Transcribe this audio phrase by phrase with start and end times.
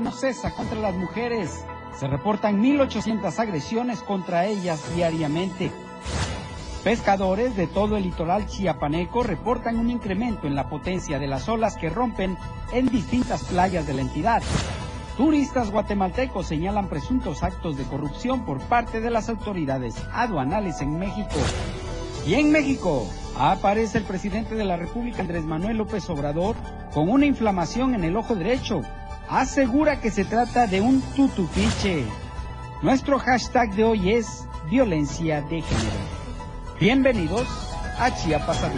[0.00, 1.64] no cesa contra las mujeres.
[1.98, 5.70] Se reportan 1.800 agresiones contra ellas diariamente.
[6.84, 11.76] Pescadores de todo el litoral chiapaneco reportan un incremento en la potencia de las olas
[11.76, 12.36] que rompen
[12.72, 14.42] en distintas playas de la entidad.
[15.16, 21.36] Turistas guatemaltecos señalan presuntos actos de corrupción por parte de las autoridades aduanales en México.
[22.26, 26.56] Y en México aparece el presidente de la República, Andrés Manuel López Obrador,
[26.92, 28.80] con una inflamación en el ojo derecho.
[29.32, 32.04] Asegura que se trata de un tutupiche.
[32.82, 35.96] Nuestro hashtag de hoy es violencia de género.
[36.78, 37.48] Bienvenidos
[37.98, 38.68] a Chiapas a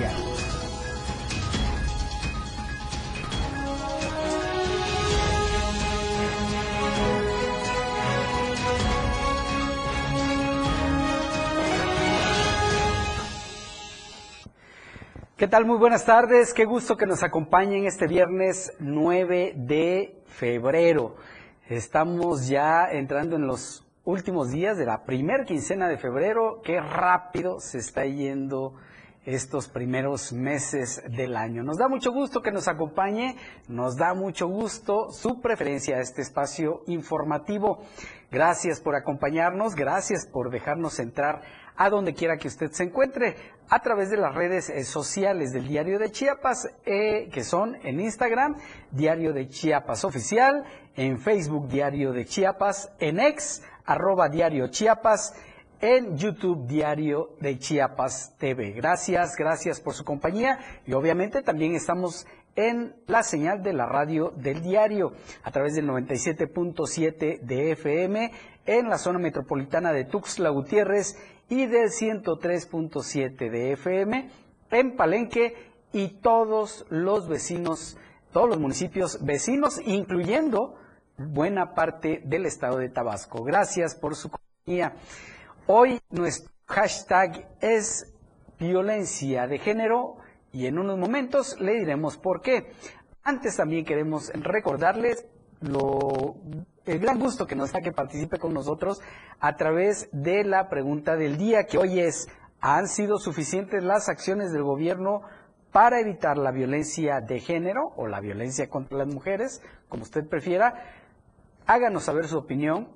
[15.44, 15.66] ¿Qué tal?
[15.66, 16.54] Muy buenas tardes.
[16.54, 21.16] Qué gusto que nos acompañen este viernes 9 de febrero.
[21.68, 26.62] Estamos ya entrando en los últimos días de la primer quincena de febrero.
[26.64, 28.76] Qué rápido se está yendo
[29.26, 31.62] estos primeros meses del año.
[31.62, 33.36] Nos da mucho gusto que nos acompañe,
[33.68, 37.80] nos da mucho gusto su preferencia a este espacio informativo.
[38.30, 41.42] Gracias por acompañarnos, gracias por dejarnos entrar
[41.76, 43.36] a donde quiera que usted se encuentre
[43.68, 48.00] a través de las redes eh, sociales del Diario de Chiapas, eh, que son en
[48.00, 48.56] Instagram,
[48.90, 50.64] Diario de Chiapas Oficial,
[50.96, 55.34] en Facebook, Diario de Chiapas, en X, arroba diario Chiapas,
[55.80, 58.72] en YouTube Diario de Chiapas TV.
[58.72, 64.32] Gracias, gracias por su compañía y obviamente también estamos en la señal de la radio
[64.36, 65.12] del diario
[65.42, 68.30] a través del 97.7 de FM
[68.66, 71.16] en la zona metropolitana de Tuxtla Gutiérrez
[71.48, 74.30] y del 103.7 de FM
[74.70, 75.54] en Palenque
[75.92, 77.96] y todos los vecinos,
[78.32, 80.76] todos los municipios vecinos, incluyendo
[81.16, 83.44] buena parte del estado de Tabasco.
[83.44, 84.96] Gracias por su compañía.
[85.66, 88.12] Hoy nuestro hashtag es
[88.58, 90.16] violencia de género
[90.52, 92.72] y en unos momentos le diremos por qué.
[93.22, 95.26] Antes también queremos recordarles
[95.60, 96.36] lo,
[96.86, 99.00] el gran gusto que nos da que participe con nosotros
[99.40, 102.28] a través de la pregunta del día que hoy es,
[102.60, 105.22] ¿han sido suficientes las acciones del gobierno
[105.72, 110.74] para evitar la violencia de género o la violencia contra las mujeres, como usted prefiera?
[111.66, 112.88] Háganos saber su opinión.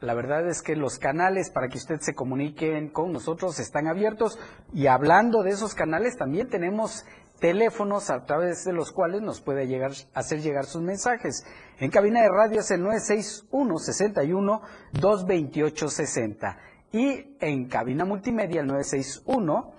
[0.00, 4.38] La verdad es que los canales para que usted se comunique con nosotros están abiertos
[4.72, 7.04] y hablando de esos canales también tenemos
[7.38, 11.44] teléfonos a través de los cuales nos puede llegar, hacer llegar sus mensajes.
[11.78, 14.62] En cabina de radio es el 961 61
[14.92, 16.58] 228 60
[16.92, 19.72] y en cabina multimedia el 961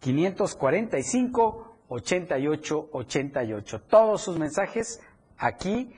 [0.00, 3.82] 545 88 88.
[3.82, 5.00] Todos sus mensajes
[5.36, 5.92] aquí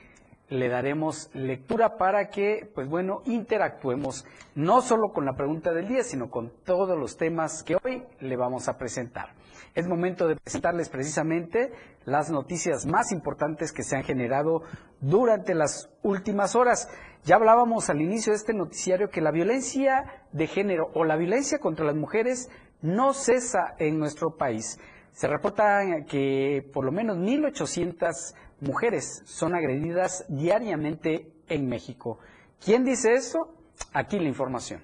[0.53, 6.03] le daremos lectura para que, pues bueno, interactuemos no solo con la pregunta del día,
[6.03, 9.33] sino con todos los temas que hoy le vamos a presentar.
[9.73, 11.71] Es momento de presentarles precisamente
[12.05, 14.61] las noticias más importantes que se han generado
[15.01, 16.87] durante las últimas horas.
[17.23, 21.57] Ya hablábamos al inicio de este noticiario que la violencia de género o la violencia
[21.57, 22.51] contra las mujeres
[22.83, 24.79] no cesa en nuestro país.
[25.13, 32.19] Se reporta que por lo menos 1.800 mujeres son agredidas diariamente en México.
[32.63, 33.53] ¿Quién dice eso?
[33.93, 34.81] Aquí la información.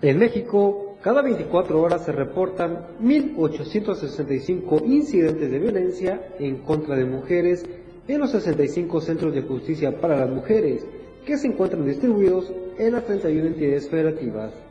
[0.00, 7.66] En México, cada 24 horas se reportan 1.865 incidentes de violencia en contra de mujeres
[8.06, 10.86] en los 65 centros de justicia para las mujeres
[11.26, 14.67] que se encuentran distribuidos en las 31 entidades federativas.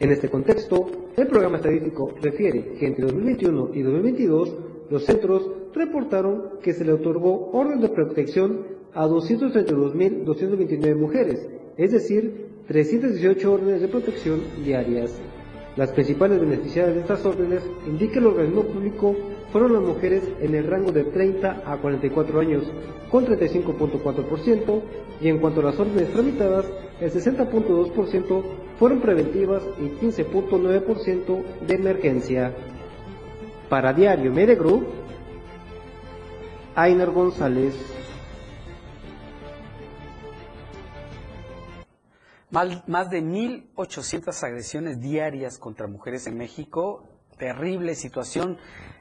[0.00, 4.56] En este contexto, el programa estadístico refiere que entre 2021 y 2022
[4.90, 12.47] los centros reportaron que se le otorgó orden de protección a 232.229 mujeres, es decir,
[12.68, 15.18] 318 órdenes de protección diarias.
[15.76, 19.16] Las principales beneficiarias de estas órdenes, indica el organismo público,
[19.50, 22.64] fueron las mujeres en el rango de 30 a 44 años,
[23.10, 24.82] con 35.4%,
[25.22, 26.66] y en cuanto a las órdenes tramitadas,
[27.00, 28.42] el 60.2%
[28.78, 32.52] fueron preventivas y 15.9% de emergencia.
[33.70, 34.86] Para Diario Media Group,
[36.74, 37.74] Ainer González.
[42.50, 47.06] Más de 1.800 agresiones diarias contra mujeres en México.
[47.36, 48.56] Terrible situación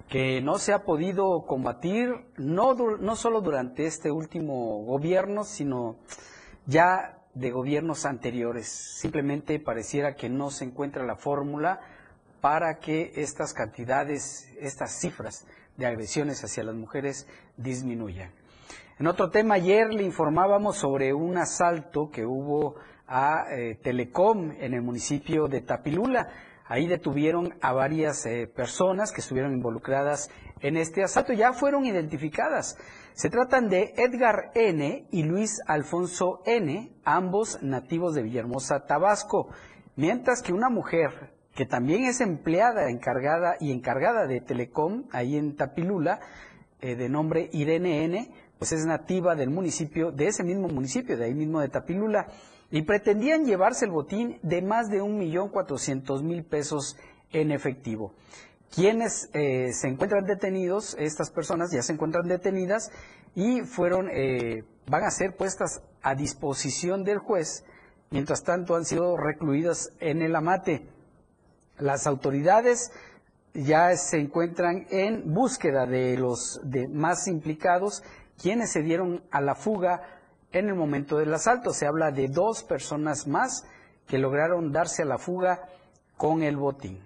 [0.10, 5.96] que no se ha podido combatir, no, no solo durante este último gobierno, sino
[6.66, 8.68] ya de gobiernos anteriores.
[8.68, 11.80] Simplemente pareciera que no se encuentra la fórmula
[12.42, 15.46] para que estas cantidades, estas cifras
[15.78, 18.32] de agresiones hacia las mujeres disminuyan.
[19.00, 22.76] En otro tema, ayer le informábamos sobre un asalto que hubo
[23.08, 26.30] a eh, Telecom en el municipio de Tapilula.
[26.66, 31.32] Ahí detuvieron a varias eh, personas que estuvieron involucradas en este asalto.
[31.34, 32.78] Ya fueron identificadas.
[33.14, 35.08] Se tratan de Edgar N.
[35.10, 39.50] y Luis Alfonso N., ambos nativos de Villahermosa, Tabasco.
[39.96, 45.56] Mientras que una mujer que también es empleada encargada y encargada de Telecom ahí en
[45.56, 46.20] Tapilula,
[46.82, 51.26] eh, de nombre Irene N., pues es nativa del municipio, de ese mismo municipio, de
[51.26, 52.28] ahí mismo de Tapilula
[52.70, 56.98] y pretendían llevarse el botín de más de un millón cuatrocientos mil pesos
[57.32, 58.14] en efectivo.
[58.74, 62.92] Quienes eh, se encuentran detenidos, estas personas ya se encuentran detenidas
[63.36, 67.64] y fueron, eh, van a ser puestas a disposición del juez.
[68.10, 70.88] Mientras tanto, han sido recluidas en el amate.
[71.78, 72.92] Las autoridades
[73.54, 78.04] ya se encuentran en búsqueda de los de más implicados,
[78.42, 80.17] quienes se dieron a la fuga
[80.60, 81.72] en el momento del asalto.
[81.72, 83.66] Se habla de dos personas más
[84.08, 85.62] que lograron darse a la fuga
[86.16, 87.00] con el botín.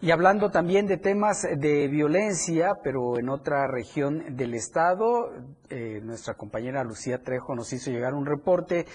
[0.00, 5.32] Y hablando también de temas de violencia, pero en otra región del estado,
[5.70, 8.86] eh, nuestra compañera Lucía Trejo nos hizo llegar un reporte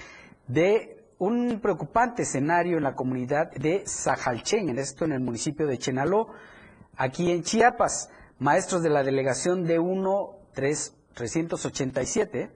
[0.48, 5.78] de un preocupante escenario en la comunidad de Sajalchen, en esto en el municipio de
[5.78, 6.28] Chenaló,
[6.96, 8.10] aquí en Chiapas.
[8.40, 12.52] Maestros de la delegación de 1, 3, 387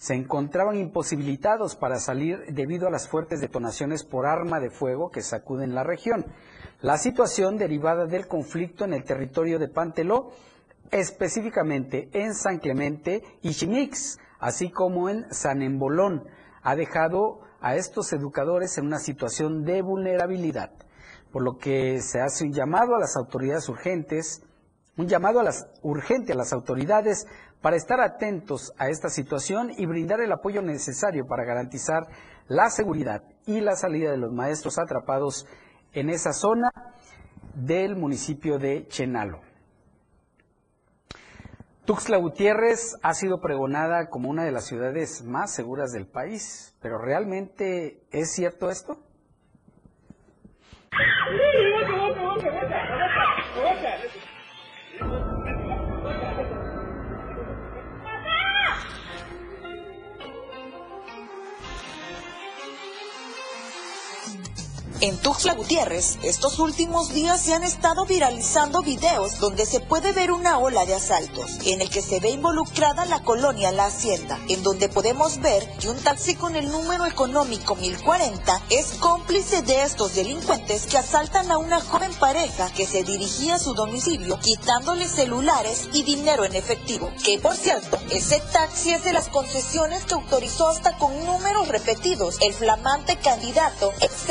[0.00, 5.20] se encontraban imposibilitados para salir debido a las fuertes detonaciones por arma de fuego que
[5.20, 6.24] sacuden la región.
[6.80, 10.30] La situación derivada del conflicto en el territorio de Panteló,
[10.90, 16.24] específicamente en San Clemente y Chimix, así como en San Embolón,
[16.62, 20.72] ha dejado a estos educadores en una situación de vulnerabilidad,
[21.30, 24.42] por lo que se hace un llamado a las autoridades urgentes,
[24.96, 27.26] un llamado a las urgente a las autoridades
[27.60, 32.04] para estar atentos a esta situación y brindar el apoyo necesario para garantizar
[32.48, 35.46] la seguridad y la salida de los maestros atrapados
[35.92, 36.70] en esa zona
[37.54, 39.40] del municipio de Chenalo.
[41.84, 46.98] Tuxtla Gutiérrez ha sido pregonada como una de las ciudades más seguras del país, pero
[46.98, 48.98] ¿realmente es cierto esto?
[65.02, 70.30] En Tuxtla Gutiérrez, estos últimos días se han estado viralizando videos donde se puede ver
[70.30, 74.62] una ola de asaltos, en el que se ve involucrada la colonia La Hacienda, en
[74.62, 80.14] donde podemos ver que un taxi con el número económico 1040 es cómplice de estos
[80.14, 85.88] delincuentes que asaltan a una joven pareja que se dirigía a su domicilio quitándole celulares
[85.94, 87.10] y dinero en efectivo.
[87.24, 92.36] Que por cierto, ese taxi es de las concesiones que autorizó hasta con números repetidos
[92.42, 94.26] el flamante candidato, ex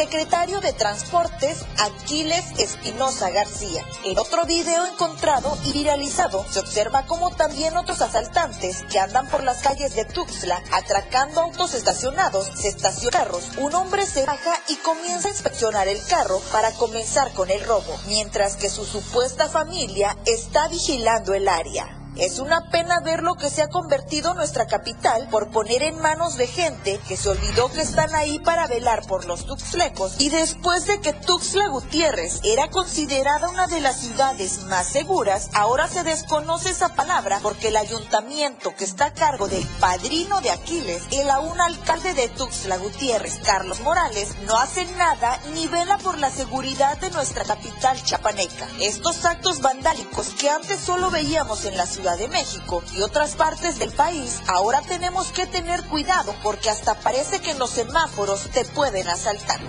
[0.61, 3.83] de Transportes Aquiles Espinosa García.
[4.05, 9.43] En otro video encontrado y viralizado se observa como también otros asaltantes que andan por
[9.43, 13.51] las calles de Tuxtla atracando autos estacionados, se estacionan carros.
[13.57, 17.97] Un hombre se baja y comienza a inspeccionar el carro para comenzar con el robo,
[18.07, 21.98] mientras que su supuesta familia está vigilando el área.
[22.19, 26.35] Es una pena ver lo que se ha convertido nuestra capital por poner en manos
[26.35, 30.85] de gente que se olvidó que están ahí para velar por los tuxtlecos y después
[30.85, 36.71] de que Tuxtla Gutiérrez era considerada una de las ciudades más seguras, ahora se desconoce
[36.71, 41.61] esa palabra porque el ayuntamiento que está a cargo del padrino de Aquiles, el aún
[41.61, 47.11] alcalde de Tuxtla Gutiérrez, Carlos Morales, no hace nada ni vela por la seguridad de
[47.11, 48.67] nuestra capital chapaneca.
[48.81, 53.79] Estos actos vandálicos que antes solo veíamos en la ciudad de México y otras partes
[53.79, 59.07] del país, ahora tenemos que tener cuidado porque hasta parece que los semáforos te pueden
[59.07, 59.59] asaltar.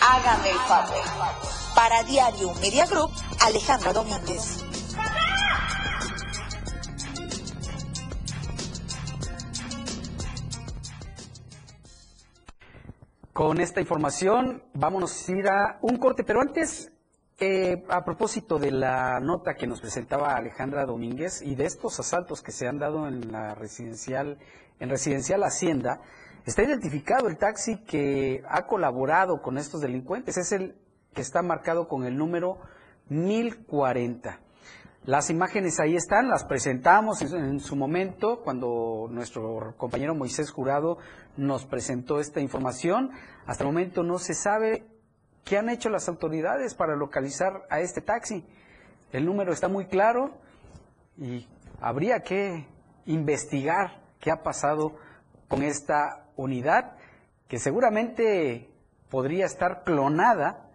[0.00, 1.02] Hágame el favor.
[1.74, 4.62] Para Diario Media Group, Alejandra Domínguez.
[13.32, 16.91] Con esta información vámonos a ir a un corte, pero antes,
[17.38, 22.42] eh, a propósito de la nota que nos presentaba Alejandra Domínguez y de estos asaltos
[22.42, 24.38] que se han dado en la residencial,
[24.78, 26.00] en residencial Hacienda,
[26.46, 30.36] está identificado el taxi que ha colaborado con estos delincuentes.
[30.36, 30.76] Es el
[31.14, 32.58] que está marcado con el número
[33.08, 34.40] 1040.
[35.04, 40.98] Las imágenes ahí están, las presentamos en, su momento cuando nuestro compañero Moisés Jurado
[41.36, 43.10] nos presentó esta información.
[43.44, 44.86] Hasta el momento no se sabe
[45.44, 48.44] qué han hecho las autoridades para localizar a este taxi.
[49.12, 50.32] El número está muy claro
[51.16, 51.46] y
[51.80, 52.66] habría que
[53.06, 54.96] investigar qué ha pasado
[55.48, 56.96] con esta unidad
[57.48, 58.70] que seguramente
[59.10, 60.70] podría estar clonada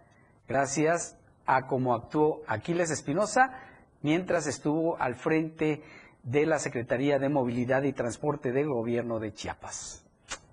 [0.46, 3.58] gracias a cómo actuó Aquiles Espinosa
[4.02, 5.82] mientras estuvo al frente
[6.22, 10.04] de la Secretaría de Movilidad y Transporte del Gobierno de Chiapas.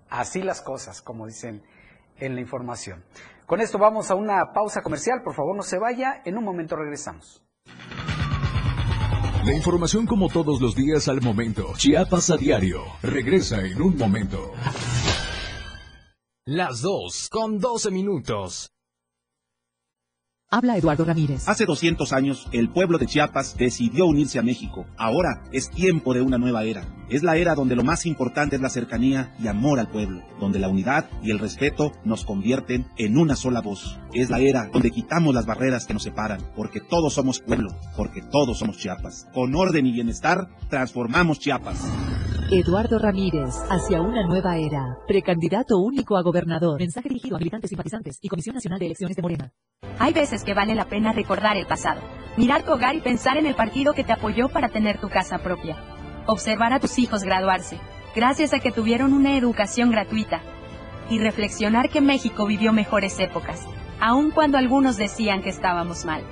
[0.08, 1.62] Así las cosas, como dicen
[2.18, 3.04] en la información.
[3.46, 5.22] Con esto vamos a una pausa comercial.
[5.22, 6.20] Por favor, no se vaya.
[6.24, 7.42] En un momento regresamos.
[9.44, 11.72] La información como todos los días al momento.
[11.76, 12.82] Chiapas a diario.
[13.02, 14.52] Regresa en un momento.
[16.44, 18.68] Las dos con 12 minutos.
[20.48, 21.48] Habla Eduardo Ramírez.
[21.48, 24.86] Hace 200 años, el pueblo de Chiapas decidió unirse a México.
[24.96, 26.84] Ahora es tiempo de una nueva era.
[27.08, 30.60] Es la era donde lo más importante es la cercanía y amor al pueblo, donde
[30.60, 33.98] la unidad y el respeto nos convierten en una sola voz.
[34.12, 38.22] Es la era donde quitamos las barreras que nos separan, porque todos somos pueblo, porque
[38.22, 39.26] todos somos Chiapas.
[39.34, 41.80] Con orden y bienestar, transformamos Chiapas.
[42.50, 44.98] Eduardo Ramírez, hacia una nueva era.
[45.08, 46.78] Precandidato único a gobernador.
[46.78, 49.52] Mensaje dirigido a militantes simpatizantes y Comisión Nacional de Elecciones de Morena.
[49.98, 52.00] Hay veces que vale la pena recordar el pasado.
[52.36, 55.38] Mirar tu hogar y pensar en el partido que te apoyó para tener tu casa
[55.38, 55.76] propia.
[56.26, 57.80] Observar a tus hijos graduarse,
[58.14, 60.40] gracias a que tuvieron una educación gratuita.
[61.10, 63.66] Y reflexionar que México vivió mejores épocas,
[64.00, 66.22] aun cuando algunos decían que estábamos mal.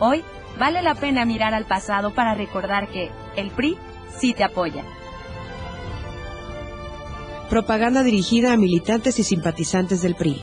[0.00, 0.22] Hoy,
[0.58, 3.78] vale la pena mirar al pasado para recordar que el PRI
[4.10, 4.84] sí te apoya.
[7.48, 10.42] Propaganda dirigida a militantes y simpatizantes del PRI.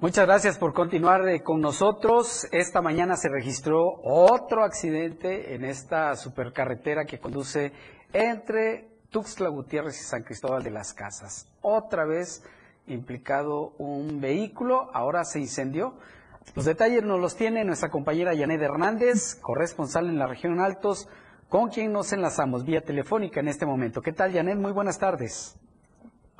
[0.01, 2.47] Muchas gracias por continuar eh, con nosotros.
[2.53, 7.73] Esta mañana se registró otro accidente en esta supercarretera que conduce
[8.13, 11.49] entre Tuxtla Gutiérrez y San Cristóbal de las Casas.
[11.61, 12.45] Otra vez
[12.87, 15.95] implicado un vehículo, ahora se incendió.
[16.55, 21.09] Los detalles nos los tiene nuestra compañera Yanet Hernández, corresponsal en la región Altos,
[21.49, 24.01] con quien nos enlazamos vía telefónica en este momento.
[24.01, 24.59] ¿Qué tal, Yanet?
[24.59, 25.59] Muy buenas tardes.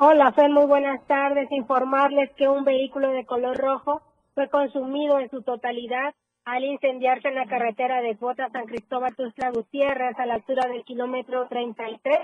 [0.01, 1.51] Hola, Fer, muy buenas tardes.
[1.51, 4.01] Informarles que un vehículo de color rojo
[4.33, 6.15] fue consumido en su totalidad
[6.45, 10.85] al incendiarse en la carretera de Cuota San Cristóbal Tuxtla Gutiérrez a la altura del
[10.85, 12.17] kilómetro 33.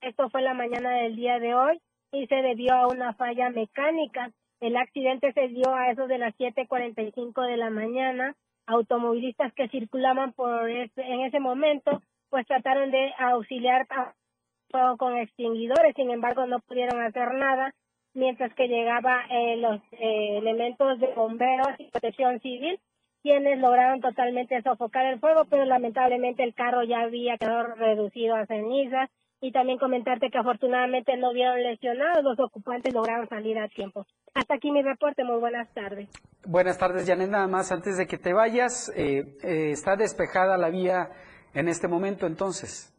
[0.00, 1.82] Esto fue la mañana del día de hoy
[2.12, 4.30] y se debió a una falla mecánica.
[4.60, 8.36] El accidente se dio a eso de las 7:45 de la mañana.
[8.64, 14.14] Automovilistas que circulaban por en ese momento pues trataron de auxiliar a
[14.98, 17.74] con extinguidores, sin embargo no pudieron hacer nada
[18.14, 22.80] mientras que llegaba eh, los eh, elementos de bomberos y protección civil,
[23.22, 28.46] quienes lograron totalmente sofocar el fuego, pero lamentablemente el carro ya había quedado reducido a
[28.46, 29.10] cenizas
[29.40, 34.04] y también comentarte que afortunadamente no vieron lesionados, los ocupantes lograron salir a tiempo.
[34.34, 36.08] Hasta aquí mi reporte, muy buenas tardes.
[36.44, 37.30] Buenas tardes, Janet.
[37.30, 41.10] Nada más, antes de que te vayas, eh, eh, ¿está despejada la vía
[41.54, 42.97] en este momento entonces?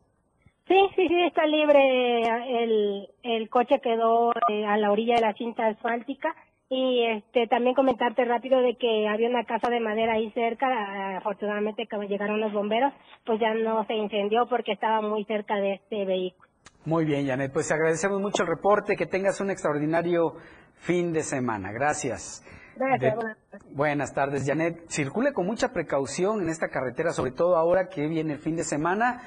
[0.70, 2.22] Sí, sí, sí, está libre.
[2.64, 6.36] El, el coche quedó eh, a la orilla de la cinta asfáltica
[6.70, 11.88] y este también comentarte rápido de que había una casa de madera ahí cerca, afortunadamente
[11.90, 12.94] cuando llegaron los bomberos,
[13.26, 16.48] pues ya no se incendió porque estaba muy cerca de este vehículo.
[16.86, 20.36] Muy bien, Janet, pues agradecemos mucho el reporte, que tengas un extraordinario
[20.76, 21.72] fin de semana.
[21.72, 22.46] Gracias.
[22.76, 23.16] Gracias.
[23.18, 23.76] tardes.
[23.76, 24.88] buenas tardes, Janet.
[24.88, 28.64] Circule con mucha precaución en esta carretera, sobre todo ahora que viene el fin de
[28.64, 29.22] semana.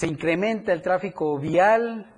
[0.00, 2.10] Se incrementa el tráfico vial,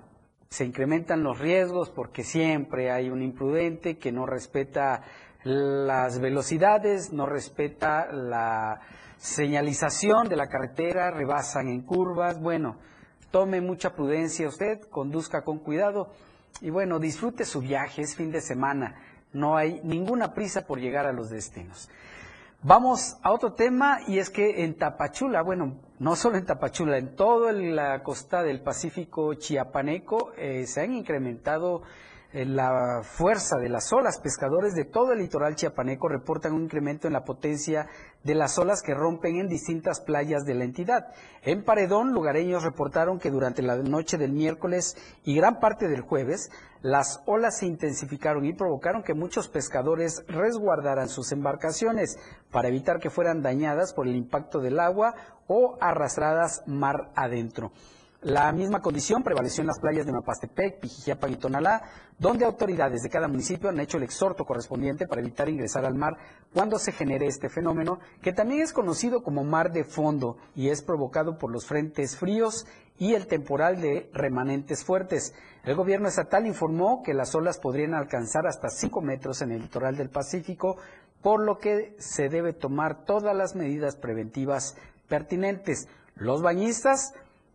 [0.47, 5.01] se incrementan los riesgos porque siempre hay un imprudente que no respeta
[5.43, 8.79] las velocidades, no respeta la
[9.17, 12.39] señalización de la carretera, rebasan en curvas.
[12.39, 12.77] Bueno,
[13.31, 16.07] tome mucha prudencia usted, conduzca con cuidado
[16.61, 18.95] y bueno, disfrute su viaje, es fin de semana,
[19.33, 21.89] no hay ninguna prisa por llegar a los destinos.
[22.65, 27.13] Vamos a otro tema y es que en Tapachula, bueno, no solo en Tapachula, en
[27.13, 31.81] toda la costa del Pacífico chiapaneco eh, se han incrementado
[32.33, 34.19] la fuerza de las olas.
[34.19, 37.87] Pescadores de todo el litoral chiapaneco reportan un incremento en la potencia
[38.23, 41.13] de las olas que rompen en distintas playas de la entidad.
[41.43, 46.49] En Paredón, lugareños reportaron que durante la noche del miércoles y gran parte del jueves,
[46.81, 52.17] las olas se intensificaron y provocaron que muchos pescadores resguardaran sus embarcaciones
[52.51, 55.13] para evitar que fueran dañadas por el impacto del agua
[55.47, 57.71] o arrastradas mar adentro.
[58.23, 61.81] La misma condición prevaleció en las playas de Mapastepec, Pijijiapa y Tonalá,
[62.17, 66.15] donde autoridades de cada municipio han hecho el exhorto correspondiente para evitar ingresar al mar
[66.53, 70.81] cuando se genere este fenómeno, que también es conocido como mar de fondo y es
[70.81, 72.65] provocado por los frentes fríos
[72.97, 75.33] y el temporal de remanentes fuertes.
[75.65, 79.97] El gobierno estatal informó que las olas podrían alcanzar hasta 5 metros en el litoral
[79.97, 80.77] del Pacífico,
[81.21, 84.77] por lo que se debe tomar todas las medidas preventivas
[85.09, 85.89] pertinentes.
[86.15, 87.13] Los bañistas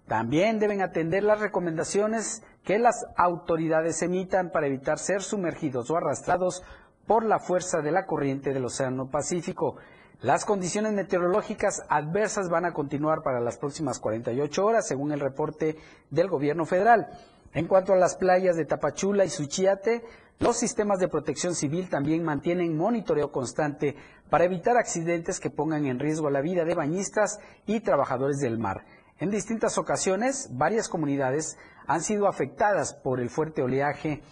[0.08, 6.62] también deben atender las recomendaciones que las autoridades emitan para evitar ser sumergidos o arrastrados
[7.06, 9.76] por la fuerza de la corriente del Océano Pacífico.
[10.20, 15.76] Las condiciones meteorológicas adversas van a continuar para las próximas 48 horas, según el reporte
[16.10, 17.08] del gobierno federal.
[17.52, 20.02] En cuanto a las playas de Tapachula y Suchiate,
[20.38, 23.96] los sistemas de protección civil también mantienen monitoreo constante
[24.30, 28.84] para evitar accidentes que pongan en riesgo la vida de bañistas y trabajadores del mar.
[29.20, 34.22] En distintas ocasiones, varias comunidades han sido afectadas por el fuerte oleaje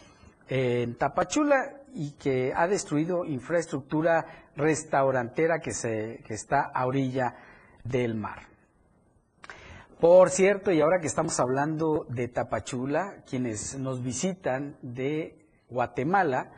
[0.49, 7.35] en Tapachula y que ha destruido infraestructura restaurantera que, se, que está a orilla
[7.83, 8.43] del mar.
[9.99, 16.53] Por cierto, y ahora que estamos hablando de Tapachula, quienes nos visitan de Guatemala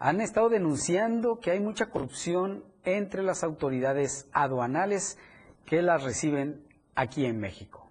[0.00, 5.18] han estado denunciando que hay mucha corrupción entre las autoridades aduanales
[5.66, 6.67] que las reciben
[6.98, 7.88] aquí en México.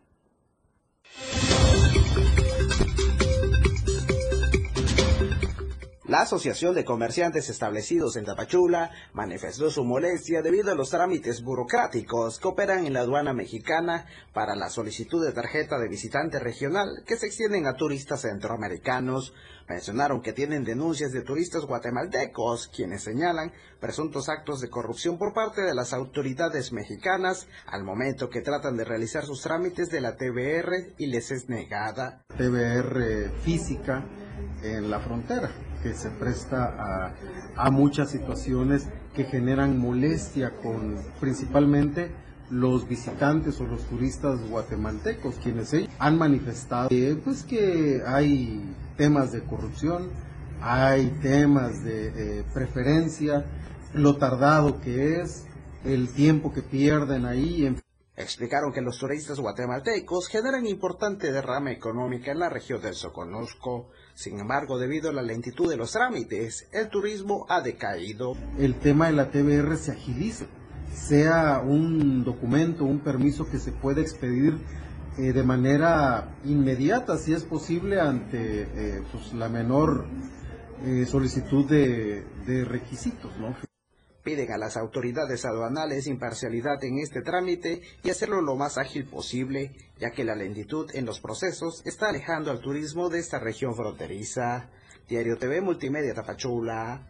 [6.08, 12.40] La Asociación de Comerciantes Establecidos en Tapachula manifestó su molestia debido a los trámites burocráticos
[12.40, 17.18] que operan en la aduana mexicana para la solicitud de tarjeta de visitante regional que
[17.18, 19.34] se extienden a turistas centroamericanos.
[19.68, 25.62] Mencionaron que tienen denuncias de turistas guatemaltecos, quienes señalan presuntos actos de corrupción por parte
[25.62, 30.94] de las autoridades mexicanas al momento que tratan de realizar sus trámites de la TBR
[30.98, 32.24] y les es negada.
[32.38, 34.06] TBR física
[34.64, 35.52] en la frontera
[35.94, 37.14] se presta
[37.56, 42.12] a, muchas situaciones que generan molestia con principalmente
[42.50, 46.90] los visitantes o los turistas guatemaltecos, quienes han manifestado
[47.24, 50.10] pues que hay temas de corrupción,
[50.62, 53.46] hay temas de preferencia,
[53.94, 55.46] lo tardado que es,
[55.84, 57.76] el tiempo que pierden ahí.
[58.16, 63.92] Explicaron que los turistas guatemaltecos generan importante derrama económica en la región del Soconusco.
[64.18, 68.36] Sin embargo, debido a la lentitud de los trámites, el turismo ha decaído.
[68.58, 70.48] El tema de la TBR se agiliza,
[70.92, 74.58] sea un documento, un permiso que se pueda expedir
[75.20, 80.08] eh, de manera inmediata, si es posible, ante eh, pues, la menor
[80.84, 83.38] eh, solicitud de, de requisitos.
[83.38, 83.67] ¿no?
[84.28, 89.72] Piden a las autoridades aduanales imparcialidad en este trámite y hacerlo lo más ágil posible,
[90.00, 94.70] ya que la lentitud en los procesos está alejando al turismo de esta región fronteriza.
[95.08, 97.08] Diario TV Multimedia Tapachula.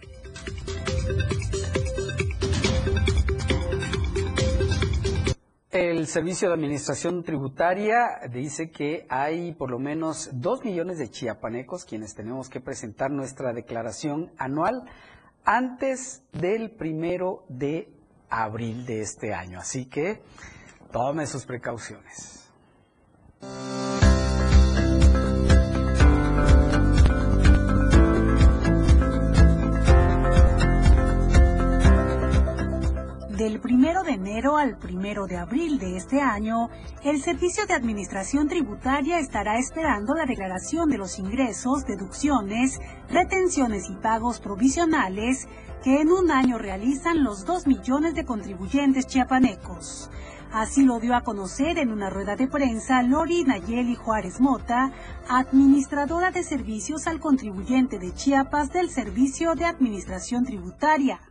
[5.72, 11.84] El Servicio de Administración Tributaria dice que hay por lo menos dos millones de chiapanecos
[11.84, 14.84] quienes tenemos que presentar nuestra declaración anual
[15.48, 17.90] antes del primero de
[18.30, 19.60] abril de este año.
[19.60, 20.22] Así que
[20.92, 22.50] tome sus precauciones.
[33.48, 36.70] Del primero de enero al primero de abril de este año,
[37.06, 42.78] el Servicio de Administración Tributaria estará esperando la declaración de los ingresos, deducciones,
[43.10, 45.48] retenciones y pagos provisionales
[45.82, 50.12] que en un año realizan los dos millones de contribuyentes chiapanecos.
[50.52, 54.92] Así lo dio a conocer en una rueda de prensa Lori Nayeli Juárez Mota,
[55.30, 61.22] administradora de servicios al contribuyente de Chiapas del Servicio de Administración Tributaria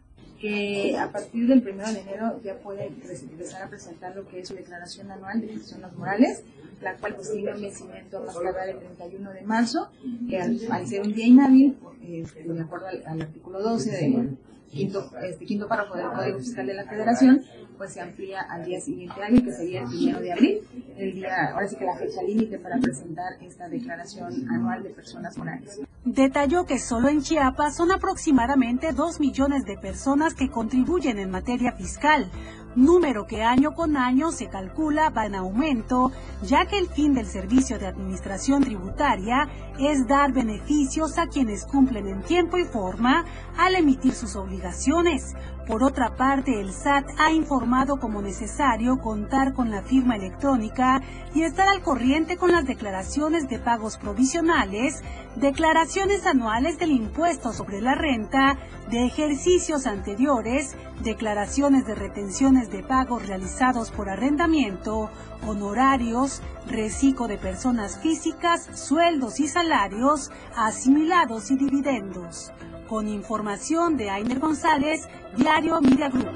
[0.40, 4.48] que a partir del 1 de enero ya pueden empezar a presentar lo que es
[4.48, 6.42] su declaración anual de personas morales,
[6.82, 9.88] la cual pues tiene un vencimiento más tarde el 31 de marzo,
[10.28, 14.36] que al, ser un día inhábil, eh, de acuerdo al, artículo 12 del
[14.70, 17.42] quinto, este, quinto párrafo del Código Fiscal de la Federación,
[17.76, 20.60] pues se amplía al día siguiente año, que sería el primero de abril,
[20.96, 25.36] el día, ahora sí que la fecha límite para presentar esta declaración anual de personas
[25.36, 25.80] morales.
[26.04, 31.72] Detalló que solo en Chiapas son aproximadamente 2 millones de personas que contribuyen en materia
[31.72, 32.30] fiscal,
[32.76, 36.12] número que año con año se calcula va en aumento,
[36.42, 42.06] ya que el fin del servicio de administración tributaria es dar beneficios a quienes cumplen
[42.06, 43.24] en tiempo y forma
[43.58, 45.34] al emitir sus obligaciones.
[45.66, 51.02] Por otra parte, el SAT ha informado como necesario contar con la firma electrónica
[51.34, 55.02] y estar al corriente con las declaraciones de pagos provisionales,
[55.34, 58.58] declaraciones anuales del impuesto sobre la renta,
[58.90, 65.10] de ejercicios anteriores, declaraciones de retenciones de pagos realizados por arrendamiento,
[65.44, 72.52] honorarios, reciclo de personas físicas, sueldos y salarios, asimilados y dividendos.
[72.88, 76.28] Con información de Ainer González, Diario Media Group.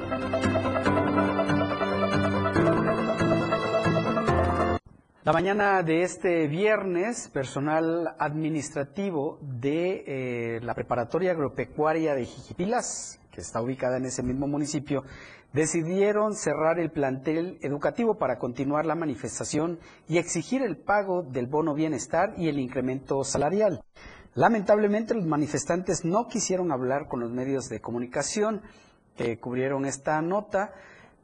[5.23, 13.41] La mañana de este viernes, personal administrativo de eh, la Preparatoria Agropecuaria de Jijipilas, que
[13.41, 15.05] está ubicada en ese mismo municipio,
[15.53, 21.75] decidieron cerrar el plantel educativo para continuar la manifestación y exigir el pago del bono
[21.75, 23.83] bienestar y el incremento salarial.
[24.35, 28.63] Lamentablemente los manifestantes no quisieron hablar con los medios de comunicación
[29.17, 30.73] que cubrieron esta nota,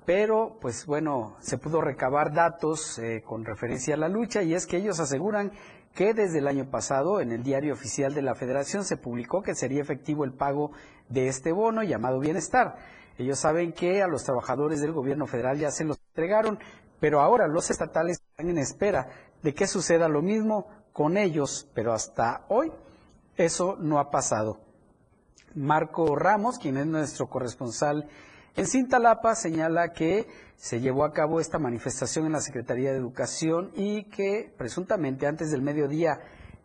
[0.04, 4.66] pero pues bueno, se pudo recabar datos eh, con referencia a la lucha y es
[4.66, 5.52] que ellos aseguran
[5.94, 9.54] que desde el año pasado en el diario oficial de la federación se publicó que
[9.54, 10.72] sería efectivo el pago
[11.08, 12.76] de este bono llamado bienestar.
[13.18, 16.58] Ellos saben que a los trabajadores del gobierno federal ya se los entregaron,
[16.98, 19.08] pero ahora los estatales están en espera
[19.42, 22.72] de que suceda lo mismo con ellos, pero hasta hoy
[23.36, 24.58] eso no ha pasado.
[25.54, 28.08] Marco Ramos, quien es nuestro corresponsal
[28.56, 33.70] en Cintalapa, señala que se llevó a cabo esta manifestación en la Secretaría de Educación
[33.74, 36.18] y que presuntamente antes del mediodía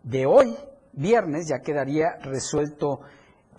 [0.03, 0.57] de hoy,
[0.93, 3.01] viernes, ya quedaría resuelto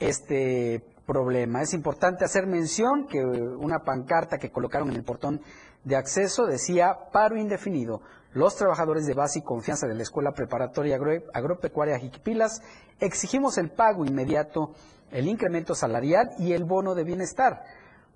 [0.01, 1.62] este problema.
[1.62, 5.40] Es importante hacer mención que una pancarta que colocaron en el portón
[5.85, 8.01] de acceso decía paro indefinido.
[8.35, 10.99] Los trabajadores de base y confianza de la Escuela Preparatoria
[11.35, 12.62] Agropecuaria Jiquipilas
[12.99, 14.73] exigimos el pago inmediato,
[15.11, 17.62] el incremento salarial y el bono de bienestar.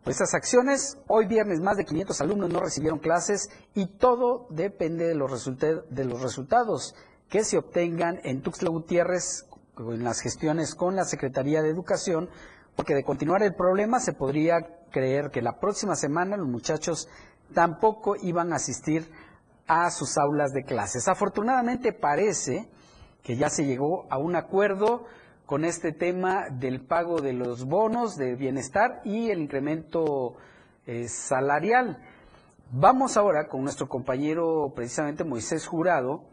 [0.02, 5.06] Por estas acciones, hoy viernes más de 500 alumnos no recibieron clases y todo depende
[5.06, 6.94] de los, de los resultados
[7.28, 9.46] que se obtengan en Tuxtla Gutiérrez
[9.78, 12.30] en las gestiones con la Secretaría de Educación,
[12.74, 14.56] porque de continuar el problema se podría
[14.90, 17.08] creer que la próxima semana los muchachos
[17.52, 19.10] tampoco iban a asistir
[19.66, 21.08] a sus aulas de clases.
[21.08, 22.68] Afortunadamente parece
[23.22, 25.04] que ya se llegó a un acuerdo
[25.46, 30.36] con este tema del pago de los bonos de bienestar y el incremento
[30.86, 32.02] eh, salarial.
[32.72, 36.24] Vamos ahora con nuestro compañero precisamente Moisés Jurado,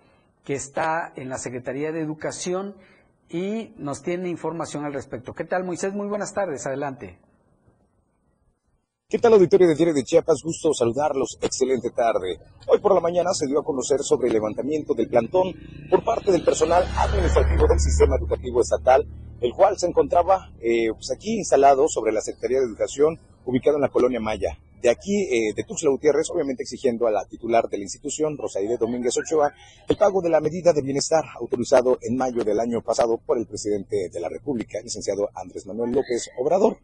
[0.44, 2.76] que está en la Secretaría de Educación
[3.30, 5.34] y nos tiene información al respecto.
[5.34, 5.94] ¿Qué tal Moisés?
[5.94, 7.20] Muy buenas tardes, adelante.
[9.14, 10.42] ¿Qué tal auditorio de Diario de Chiapas?
[10.44, 11.38] Gusto saludarlos.
[11.40, 12.40] Excelente tarde.
[12.66, 15.54] Hoy por la mañana se dio a conocer sobre el levantamiento del plantón
[15.88, 19.06] por parte del personal administrativo del sistema educativo estatal,
[19.40, 23.84] el cual se encontraba eh, pues aquí instalado sobre la Secretaría de Educación ubicado en
[23.84, 27.78] la colonia Maya de aquí, eh, de Tuxtla Gutiérrez, obviamente exigiendo a la titular de
[27.78, 29.54] la institución, Rosaide Domínguez Ochoa,
[29.88, 33.48] el pago de la medida de bienestar autorizado en mayo del año pasado por el
[33.48, 36.80] presidente de la República, licenciado Andrés Manuel López Obrador,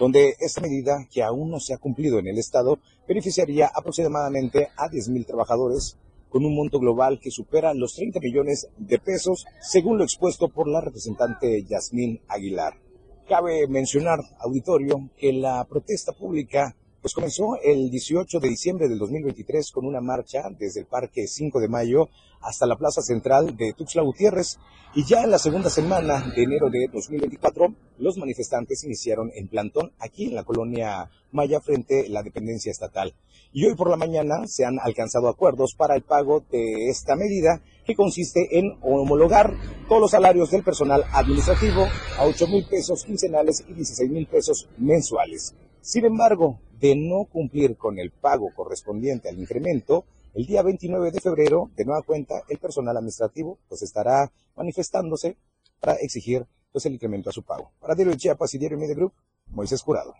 [0.00, 4.90] donde esta medida, que aún no se ha cumplido en el Estado, beneficiaría aproximadamente a
[4.90, 5.96] 10.000 trabajadores
[6.30, 10.66] con un monto global que supera los 30 millones de pesos, según lo expuesto por
[10.66, 12.80] la representante Yasmín Aguilar.
[13.28, 19.72] Cabe mencionar, auditorio, que la protesta pública pues comenzó el 18 de diciembre del 2023
[19.72, 22.08] con una marcha desde el Parque 5 de Mayo
[22.40, 24.56] hasta la Plaza Central de Tuxtla Gutiérrez
[24.94, 29.92] y ya en la segunda semana de enero de 2024 los manifestantes iniciaron en plantón
[29.98, 33.14] aquí en la colonia Maya frente a la dependencia estatal.
[33.52, 37.60] Y hoy por la mañana se han alcanzado acuerdos para el pago de esta medida
[37.84, 39.52] que consiste en homologar
[39.90, 41.82] todos los salarios del personal administrativo
[42.16, 45.54] a 8 mil pesos quincenales y 16 mil pesos mensuales.
[45.84, 51.20] Sin embargo, de no cumplir con el pago correspondiente al incremento, el día 29 de
[51.20, 55.36] febrero, de nueva cuenta, el personal administrativo pues estará manifestándose
[55.80, 57.70] para exigir pues, el incremento a su pago.
[57.80, 59.12] Para Diario de Chiapas y Diario Media Group,
[59.48, 60.14] Moisés Jurado.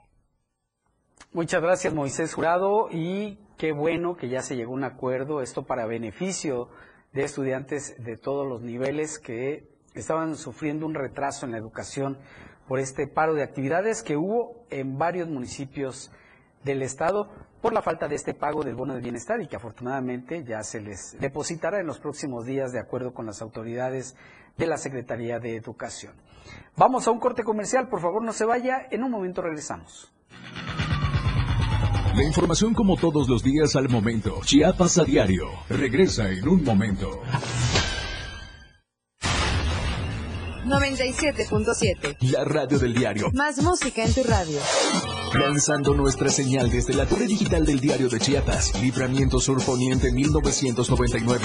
[1.32, 5.64] Muchas gracias, Moisés Jurado, y qué bueno que ya se llegó a un acuerdo, esto
[5.64, 6.68] para beneficio
[7.14, 12.18] de estudiantes de todos los niveles que estaban sufriendo un retraso en la educación
[12.68, 16.10] por este paro de actividades que hubo en varios municipios
[16.64, 17.28] del Estado
[17.60, 20.80] por la falta de este pago del bono de bienestar y que afortunadamente ya se
[20.80, 24.16] les depositará en los próximos días de acuerdo con las autoridades
[24.56, 26.14] de la Secretaría de Educación.
[26.76, 30.12] Vamos a un corte comercial, por favor no se vaya, en un momento regresamos.
[32.14, 34.40] La información como todos los días al momento.
[34.44, 35.48] Chiapas a diario.
[35.68, 37.22] Regresa en un momento.
[40.94, 42.16] 97.7.
[42.30, 43.28] La radio del diario.
[43.32, 44.60] Más música en tu radio.
[45.34, 48.80] Lanzando nuestra señal desde la torre digital del diario de Chiapas.
[48.80, 51.44] Libramiento Sur Poniente 1999.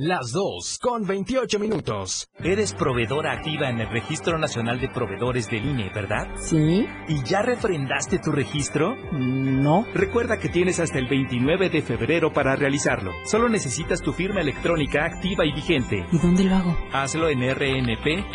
[0.00, 2.28] Las 2 con 28 minutos.
[2.38, 6.28] Eres proveedora activa en el Registro Nacional de Proveedores del INE, ¿verdad?
[6.36, 6.86] Sí.
[7.08, 8.94] ¿Y ya refrendaste tu registro?
[9.10, 9.84] No.
[9.94, 13.10] Recuerda que tienes hasta el 29 de febrero para realizarlo.
[13.24, 16.06] Solo necesitas tu firma electrónica activa y vigente.
[16.12, 16.78] ¿Y dónde lo hago?
[16.92, 18.32] Hazlo en rnp.ine.mx.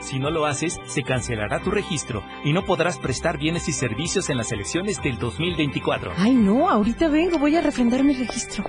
[0.00, 4.28] Si no lo haces, se cancelará tu registro y no podrás prestar bienes y servicios
[4.28, 6.14] en las elecciones del 2024.
[6.16, 8.64] Ay, no, ahorita vengo, voy a refrendar mi registro.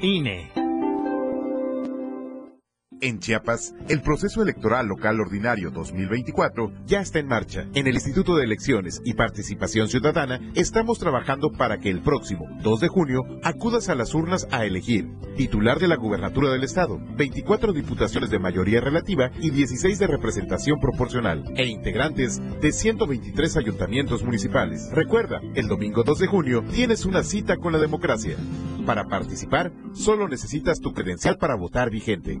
[0.00, 0.57] INE.
[3.00, 7.66] En Chiapas, el proceso electoral local ordinario 2024 ya está en marcha.
[7.74, 12.80] En el Instituto de Elecciones y Participación Ciudadana estamos trabajando para que el próximo 2
[12.80, 17.72] de junio acudas a las urnas a elegir titular de la gubernatura del Estado, 24
[17.72, 24.90] diputaciones de mayoría relativa y 16 de representación proporcional, e integrantes de 123 ayuntamientos municipales.
[24.92, 28.36] Recuerda, el domingo 2 de junio tienes una cita con la democracia.
[28.84, 32.40] Para participar, solo necesitas tu credencial para votar vigente.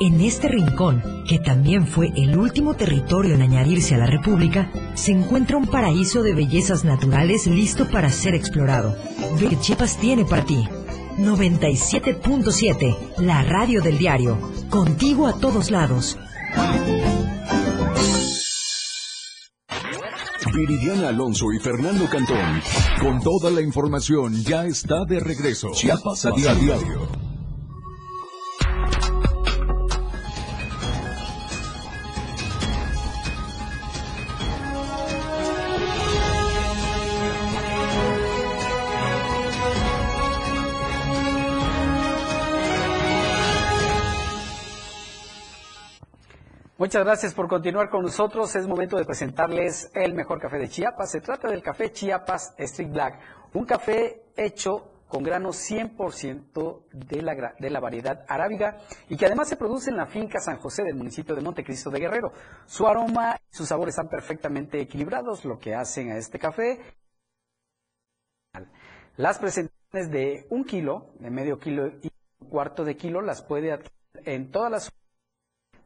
[0.00, 5.12] en este rincón, que también fue el último territorio en añadirse a la República, se
[5.12, 8.96] encuentra un paraíso de bellezas naturales listo para ser explorado.
[9.40, 10.68] Ve Chiapas tiene para ti.
[11.18, 14.38] 97.7, la radio del diario.
[14.68, 16.18] Contigo a todos lados.
[20.54, 22.62] Viridiana Alonso y Fernando Cantón,
[23.00, 25.70] con toda la información, ya está de regreso.
[25.72, 27.25] Chiapas a diario.
[46.86, 48.54] Muchas gracias por continuar con nosotros.
[48.54, 51.10] Es momento de presentarles el mejor café de Chiapas.
[51.10, 53.18] Se trata del café Chiapas Street Black,
[53.54, 59.48] un café hecho con grano 100% de la, de la variedad arábiga y que además
[59.48, 62.32] se produce en la finca San José del municipio de Montecristo de Guerrero.
[62.66, 66.78] Su aroma y su sabor están perfectamente equilibrados, lo que hacen a este café.
[69.16, 73.72] Las presentaciones de un kilo, de medio kilo y un cuarto de kilo las puede
[73.72, 73.90] adquirir
[74.24, 74.92] en todas las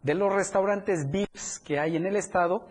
[0.02, 2.66] de los restaurantes VIPs que hay en el estado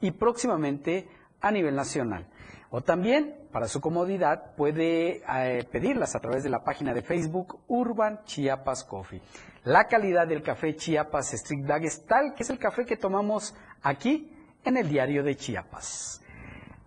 [0.00, 1.08] y próximamente
[1.40, 2.26] a nivel nacional.
[2.70, 7.60] O también, para su comodidad, puede eh, pedirlas a través de la página de Facebook
[7.68, 9.22] Urban Chiapas Coffee.
[9.62, 13.54] La calidad del café Chiapas Street Bag es tal que es el café que tomamos
[13.82, 14.30] aquí
[14.64, 16.20] en el diario de Chiapas.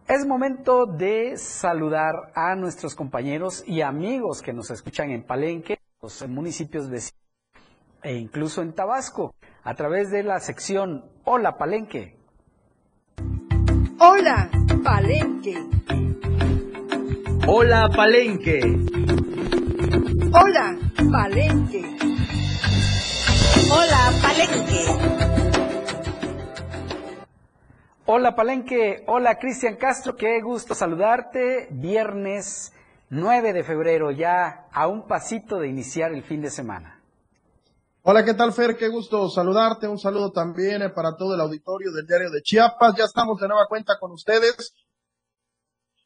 [0.08, 6.28] Es momento de saludar a nuestros compañeros y amigos que nos escuchan en Palenque, los
[6.28, 7.28] municipios vecinos
[8.04, 9.34] e incluso en Tabasco,
[9.68, 12.16] a través de la sección Hola Palenque.
[14.00, 14.50] Hola
[14.82, 15.58] Palenque.
[17.46, 18.62] Hola Palenque.
[20.32, 20.78] Hola
[21.12, 21.84] Palenque.
[23.70, 24.86] Hola Palenque.
[28.06, 31.68] Hola Palenque, hola Cristian Castro, qué gusto saludarte.
[31.72, 32.72] Viernes
[33.10, 36.97] 9 de febrero, ya a un pasito de iniciar el fin de semana.
[38.10, 38.78] Hola, ¿qué tal, Fer?
[38.78, 39.86] Qué gusto saludarte.
[39.86, 42.96] Un saludo también eh, para todo el auditorio del diario de Chiapas.
[42.98, 44.74] Ya estamos de nueva cuenta con ustedes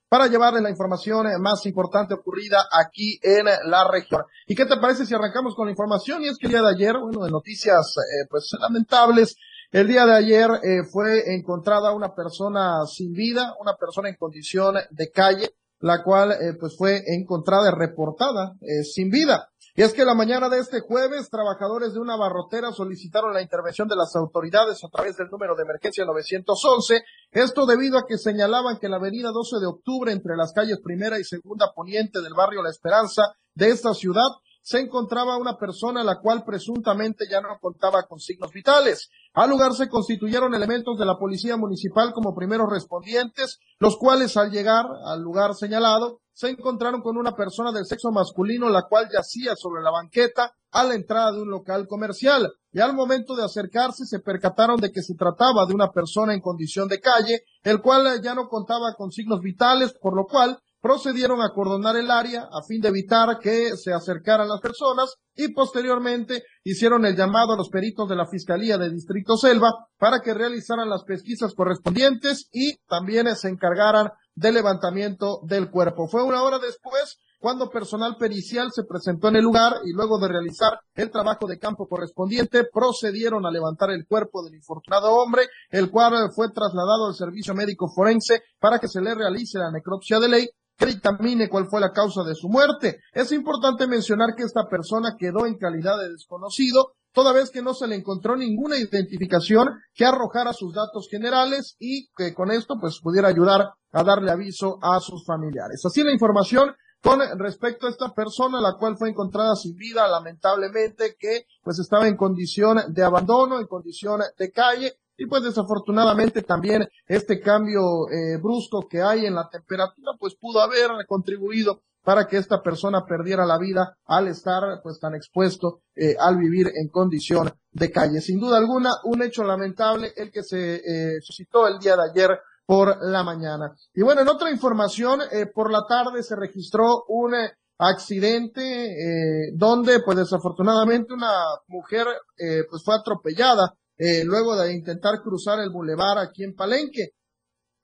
[0.09, 4.23] para llevarles la información eh, más importante ocurrida aquí en la región.
[4.47, 6.23] ¿Y qué te parece si arrancamos con la información?
[6.23, 9.35] Y es que el día de ayer, bueno, de noticias eh, pues lamentables,
[9.69, 10.49] el día de ayer
[10.91, 16.75] fue encontrada una persona sin vida, una persona en condición de calle, la cual pues
[16.75, 18.53] fue encontrada reportada
[18.91, 19.50] sin vida.
[19.73, 23.87] Y es que la mañana de este jueves, trabajadores de una barrotera solicitaron la intervención
[23.87, 27.01] de las autoridades a través del número de emergencia 911.
[27.31, 31.19] Esto debido a que señalaban que la avenida 12 de octubre entre las calles primera
[31.19, 33.23] y segunda poniente del barrio La Esperanza
[33.55, 34.27] de esta ciudad
[34.61, 39.09] se encontraba una persona la cual presuntamente ya no contaba con signos vitales.
[39.33, 44.51] Al lugar se constituyeron elementos de la policía municipal como primeros respondientes, los cuales al
[44.51, 49.55] llegar al lugar señalado se encontraron con una persona del sexo masculino la cual yacía
[49.55, 54.05] sobre la banqueta a la entrada de un local comercial y al momento de acercarse
[54.05, 58.21] se percataron de que se trataba de una persona en condición de calle, el cual
[58.23, 62.63] ya no contaba con signos vitales, por lo cual procedieron a acordonar el área a
[62.67, 67.69] fin de evitar que se acercaran las personas y posteriormente hicieron el llamado a los
[67.69, 73.33] peritos de la Fiscalía de Distrito Selva para que realizaran las pesquisas correspondientes y también
[73.35, 76.07] se encargaran del levantamiento del cuerpo.
[76.07, 80.27] Fue una hora después cuando personal pericial se presentó en el lugar y luego de
[80.27, 85.89] realizar el trabajo de campo correspondiente procedieron a levantar el cuerpo del infortunado hombre, el
[85.89, 90.29] cual fue trasladado al servicio médico forense para que se le realice la necropsia de
[90.29, 90.49] ley
[90.85, 92.99] dictamine cuál fue la causa de su muerte.
[93.13, 97.73] Es importante mencionar que esta persona quedó en calidad de desconocido, toda vez que no
[97.73, 102.99] se le encontró ninguna identificación que arrojara sus datos generales y que con esto pues
[103.01, 105.81] pudiera ayudar a darle aviso a sus familiares.
[105.85, 111.15] Así la información con respecto a esta persona, la cual fue encontrada sin vida, lamentablemente,
[111.19, 116.87] que pues estaba en condición de abandono, en condición de calle, y pues desafortunadamente también
[117.05, 122.37] este cambio eh, brusco que hay en la temperatura pues pudo haber contribuido para que
[122.37, 127.51] esta persona perdiera la vida al estar pues tan expuesto eh, al vivir en condición
[127.71, 128.19] de calle.
[128.19, 132.39] Sin duda alguna, un hecho lamentable el que se eh, suscitó el día de ayer
[132.65, 133.75] por la mañana.
[133.93, 139.51] Y bueno, en otra información, eh, por la tarde se registró un eh, accidente eh,
[139.55, 141.31] donde pues desafortunadamente una
[141.67, 142.05] mujer
[142.37, 147.09] eh, pues fue atropellada eh, luego de intentar cruzar el bulevar aquí en Palenque.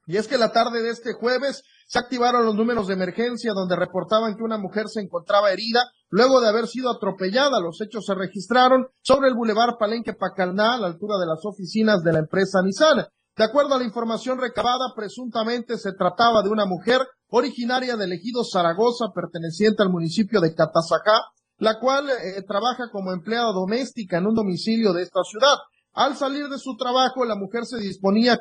[0.07, 3.75] Y es que la tarde de este jueves se activaron los números de emergencia donde
[3.75, 7.59] reportaban que una mujer se encontraba herida luego de haber sido atropellada.
[7.59, 12.01] Los hechos se registraron sobre el bulevar Palenque Pacalná, a la altura de las oficinas
[12.01, 13.05] de la empresa Nissan.
[13.35, 18.43] De acuerdo a la información recabada, presuntamente se trataba de una mujer originaria del ejido
[18.43, 21.21] Zaragoza, perteneciente al municipio de Catazacá,
[21.59, 25.53] la cual eh, trabaja como empleada doméstica en un domicilio de esta ciudad.
[25.97, 28.39] Al salir de su trabajo, la mujer se disponía a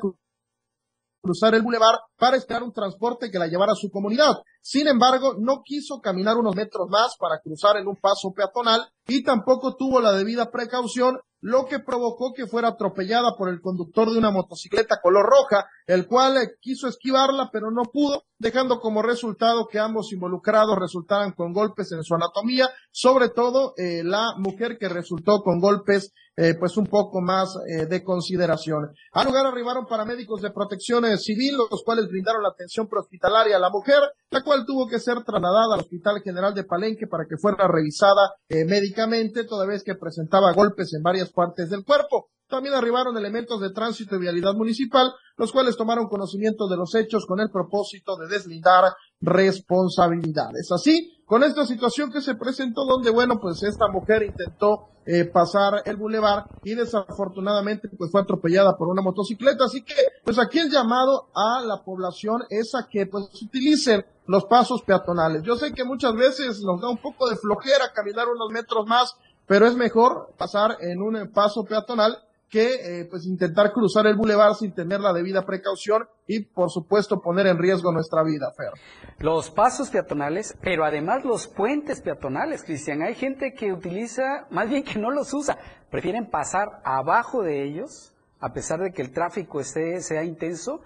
[1.22, 4.34] cruzar el bulevar para esperar un transporte que la llevara a su comunidad.
[4.68, 9.22] Sin embargo, no quiso caminar unos metros más para cruzar en un paso peatonal y
[9.22, 14.18] tampoco tuvo la debida precaución, lo que provocó que fuera atropellada por el conductor de
[14.18, 19.68] una motocicleta color roja, el cual eh, quiso esquivarla pero no pudo, dejando como resultado
[19.68, 24.88] que ambos involucrados resultaran con golpes en su anatomía, sobre todo eh, la mujer que
[24.88, 28.94] resultó con golpes eh, pues un poco más eh, de consideración.
[29.12, 33.70] Al lugar arribaron paramédicos de protección civil, los cuales brindaron la atención prehospitalaria a la
[33.70, 37.68] mujer, la cual tuvo que ser trasladada al Hospital General de Palenque para que fuera
[37.68, 42.28] revisada eh, médicamente, toda vez que presentaba golpes en varias partes del cuerpo.
[42.48, 47.26] También arribaron elementos de tránsito y vialidad municipal, los cuales tomaron conocimiento de los hechos
[47.26, 50.70] con el propósito de deslindar responsabilidades.
[50.70, 55.82] Así, con esta situación que se presentó, donde, bueno, pues esta mujer intentó eh, pasar
[55.84, 59.64] el bulevar y desafortunadamente pues fue atropellada por una motocicleta.
[59.64, 59.94] Así que,
[60.24, 65.42] pues aquí el llamado a la población es a que pues utilicen los pasos peatonales.
[65.44, 69.16] Yo sé que muchas veces nos da un poco de flojera caminar unos metros más,
[69.46, 72.18] pero es mejor pasar en un paso peatonal
[72.48, 77.20] que eh, pues intentar cruzar el bulevar sin tener la debida precaución y por supuesto
[77.20, 78.70] poner en riesgo nuestra vida, Fer.
[79.18, 83.02] Los pasos peatonales, pero además los puentes peatonales, Cristian.
[83.02, 85.58] Hay gente que utiliza, más bien que no los usa,
[85.90, 90.82] prefieren pasar abajo de ellos, a pesar de que el tráfico esté, sea intenso,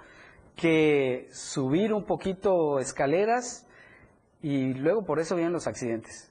[0.57, 3.67] que subir un poquito escaleras
[4.43, 6.30] y luego por eso vienen los accidentes.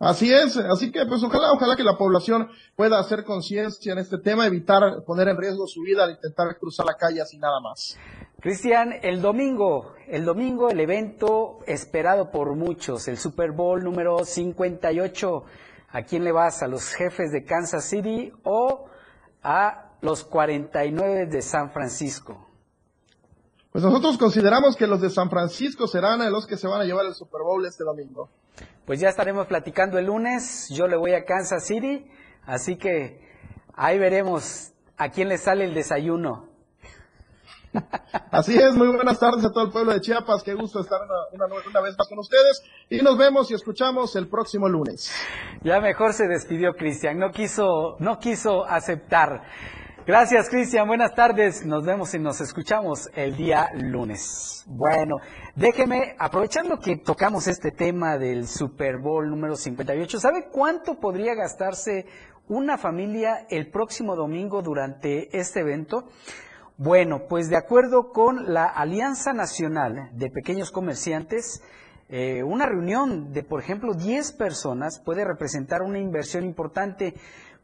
[0.00, 4.18] Así es, así que pues ojalá, ojalá que la población pueda hacer conciencia en este
[4.18, 7.98] tema, evitar poner en riesgo su vida al intentar cruzar la calle así nada más.
[8.40, 15.44] Cristian, el domingo, el domingo el evento esperado por muchos, el Super Bowl número 58.
[15.90, 16.62] ¿A quién le vas?
[16.62, 18.84] ¿A los jefes de Kansas City o
[19.42, 22.47] a los 49 de San Francisco?
[23.72, 27.04] Pues nosotros consideramos que los de San Francisco serán los que se van a llevar
[27.06, 28.30] el Super Bowl este domingo.
[28.86, 30.68] Pues ya estaremos platicando el lunes.
[30.70, 32.06] Yo le voy a Kansas City,
[32.46, 33.20] así que
[33.74, 36.48] ahí veremos a quién le sale el desayuno.
[38.30, 40.42] Así es, muy buenas tardes a todo el pueblo de Chiapas.
[40.42, 41.00] Qué gusto estar
[41.32, 42.62] una, una, vez más con ustedes.
[42.88, 45.12] Y nos vemos y escuchamos el próximo lunes.
[45.62, 49.42] Ya mejor se despidió Cristian, no quiso, no quiso aceptar.
[50.08, 50.88] Gracias, Cristian.
[50.88, 51.66] Buenas tardes.
[51.66, 54.64] Nos vemos y nos escuchamos el día lunes.
[54.66, 55.16] Bueno,
[55.54, 62.06] déjeme, aprovechando que tocamos este tema del Super Bowl número 58, ¿sabe cuánto podría gastarse
[62.48, 66.06] una familia el próximo domingo durante este evento?
[66.78, 71.60] Bueno, pues de acuerdo con la Alianza Nacional de Pequeños Comerciantes,
[72.08, 77.12] eh, una reunión de, por ejemplo, 10 personas puede representar una inversión importante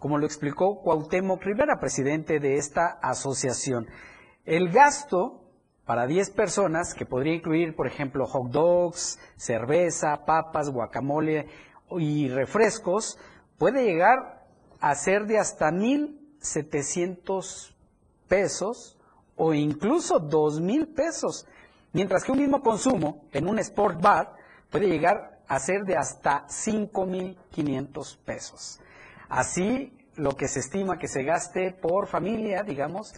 [0.04, 3.86] como lo explicó Cuauhtémoc Rivera, presidente de esta asociación.
[4.44, 5.40] El gasto
[5.86, 11.46] para 10 personas, que podría incluir, por ejemplo, hot dogs, cerveza, papas, guacamole
[11.98, 13.18] y refrescos,
[13.56, 14.44] puede llegar
[14.78, 17.74] a ser de hasta 1.700
[18.28, 18.98] pesos
[19.36, 21.46] o incluso 2.000 pesos,
[21.94, 24.34] mientras que un mismo consumo en un sport bar
[24.70, 28.80] puede llegar a ser de hasta 5.500 pesos.
[29.28, 33.14] Así lo que se estima que se gaste por familia, digamos,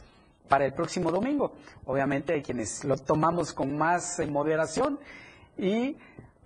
[0.49, 1.53] para el próximo domingo.
[1.85, 4.99] Obviamente hay quienes lo tomamos con más eh, moderación
[5.57, 5.97] y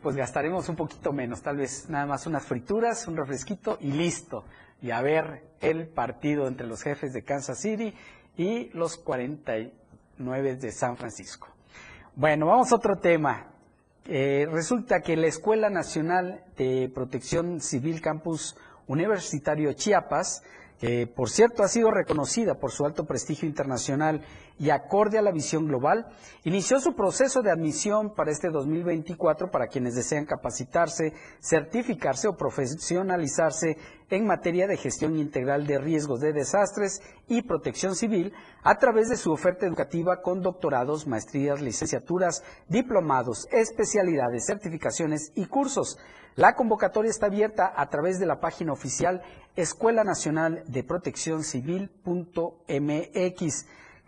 [0.03, 4.45] pues gastaremos un poquito menos, tal vez nada más unas frituras, un refresquito y listo.
[4.81, 7.95] Y a ver el partido entre los jefes de Kansas City
[8.37, 11.49] y los 49 de San Francisco.
[12.17, 13.49] Bueno, vamos a otro tema.
[14.07, 18.57] Eh, resulta que la Escuela Nacional de Protección Civil Campus
[18.91, 20.43] Universitario Chiapas,
[20.81, 24.23] que por cierto ha sido reconocida por su alto prestigio internacional
[24.59, 26.09] y acorde a la visión global,
[26.43, 33.77] inició su proceso de admisión para este 2024 para quienes desean capacitarse, certificarse o profesionalizarse
[34.11, 38.33] en materia de gestión integral de riesgos de desastres y protección civil
[38.63, 45.99] a través de su oferta educativa con doctorados, maestrías, licenciaturas, diplomados, especialidades, certificaciones y cursos.
[46.35, 49.23] La convocatoria está abierta a través de la página oficial
[49.57, 51.97] Escuela Nacional de Protección Civil.mx.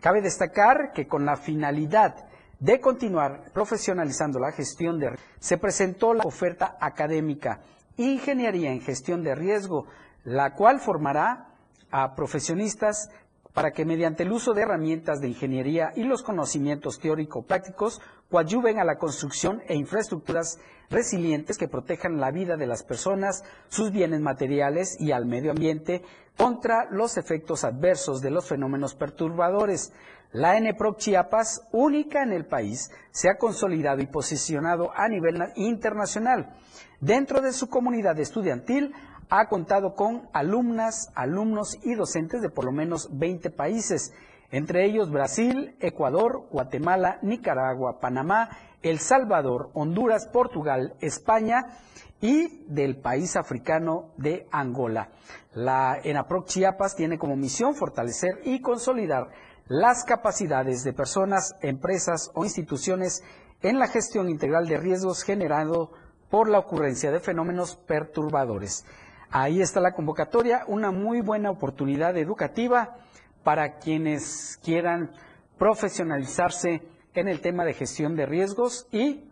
[0.01, 2.27] Cabe destacar que con la finalidad
[2.59, 7.61] de continuar profesionalizando la gestión de se presentó la oferta académica
[7.97, 9.87] Ingeniería en Gestión de Riesgo,
[10.23, 11.49] la cual formará
[11.91, 13.09] a profesionistas
[13.53, 18.83] para que mediante el uso de herramientas de ingeniería y los conocimientos teórico-prácticos coadyuven a
[18.83, 24.99] la construcción e infraestructuras resilientes que protejan la vida de las personas, sus bienes materiales
[24.99, 26.01] y al medio ambiente
[26.35, 29.93] contra los efectos adversos de los fenómenos perturbadores.
[30.31, 36.55] La NPROC Chiapas, única en el país, se ha consolidado y posicionado a nivel internacional.
[37.03, 38.93] Dentro de su comunidad estudiantil
[39.29, 44.13] ha contado con alumnas, alumnos y docentes de por lo menos 20 países,
[44.51, 48.51] entre ellos Brasil, Ecuador, Guatemala, Nicaragua, Panamá,
[48.81, 51.77] El Salvador, Honduras, Portugal, España
[52.21, 55.09] y del país africano de Angola.
[55.51, 59.27] La ENAPROC Chiapas tiene como misión fortalecer y consolidar
[59.67, 63.25] las capacidades de personas, empresas o instituciones
[63.61, 65.91] en la gestión integral de riesgos generado
[66.33, 68.87] por la ocurrencia de fenómenos perturbadores.
[69.29, 72.97] Ahí está la convocatoria, una muy buena oportunidad educativa
[73.43, 75.11] para quienes quieran
[75.59, 76.81] profesionalizarse
[77.13, 79.25] en el tema de gestión de riesgos y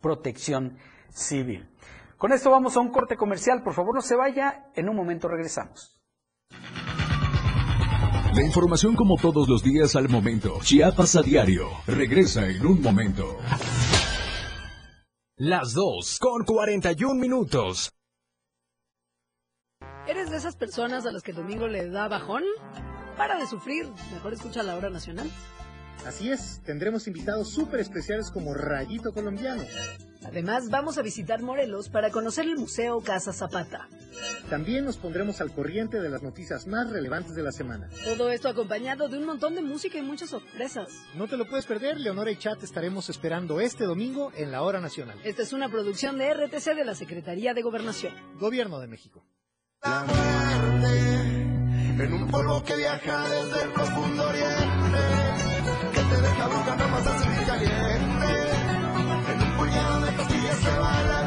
[0.00, 0.78] protección
[1.10, 1.68] civil.
[2.16, 3.62] Con esto vamos a un corte comercial.
[3.62, 4.70] Por favor, no se vaya.
[4.74, 6.00] En un momento regresamos.
[8.34, 10.58] La información como todos los días al momento.
[10.62, 11.68] Chiapas a diario.
[11.86, 13.36] Regresa en un momento.
[15.36, 17.90] Las 2 con 41 minutos.
[20.06, 22.44] ¿Eres de esas personas a las que el domingo le da bajón?
[23.16, 25.28] Para de sufrir, mejor escucha la hora nacional.
[26.06, 29.64] Así es, tendremos invitados súper especiales como Rayito Colombiano.
[30.24, 33.88] Además, vamos a visitar Morelos para conocer el Museo Casa Zapata.
[34.48, 37.88] También nos pondremos al corriente de las noticias más relevantes de la semana.
[38.04, 40.88] Todo esto acompañado de un montón de música y muchas sorpresas.
[41.14, 44.80] No te lo puedes perder, Leonora y Chat estaremos esperando este domingo en la Hora
[44.80, 45.18] Nacional.
[45.24, 48.14] Esta es una producción de RTC de la Secretaría de Gobernación.
[48.38, 49.24] Gobierno de México.
[49.82, 51.42] La muerte,
[52.04, 54.98] en un polvo que viaja desde el profundo oriente,
[55.92, 56.48] que te deja
[60.64, 61.23] de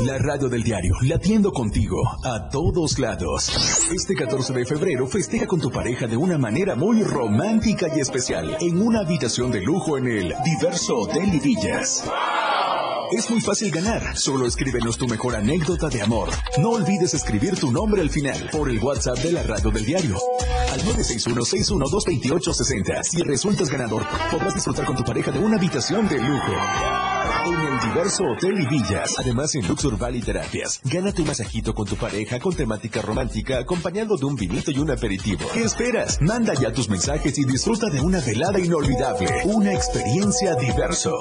[0.00, 3.50] La radio del diario, latiendo contigo a todos lados.
[3.92, 8.56] Este 14 de febrero festeja con tu pareja de una manera muy romántica y especial
[8.60, 11.40] en una habitación de lujo en el Diverso Hotel y.
[13.10, 16.28] Es muy fácil ganar, solo escríbenos tu mejor anécdota de amor.
[16.58, 20.16] No olvides escribir tu nombre al final por el WhatsApp de la radio del diario
[20.70, 23.02] al 961-612-2860.
[23.02, 26.52] Si resultas ganador, podrás disfrutar con tu pareja de una habitación de lujo.
[27.48, 31.86] En el diverso Hotel y Villas, además en Luxur Valley Terapias, gana tu masajito con
[31.86, 35.46] tu pareja con temática romántica acompañado de un vinito y un aperitivo.
[35.54, 36.20] ¿Qué esperas?
[36.20, 41.16] Manda ya tus mensajes y disfruta de una velada inolvidable, una experiencia diverso.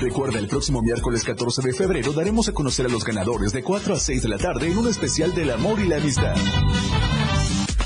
[0.00, 3.94] Recuerda, el próximo miércoles 14 de febrero daremos a conocer a los ganadores de 4
[3.94, 6.36] a 6 de la tarde en un especial del amor y la amistad.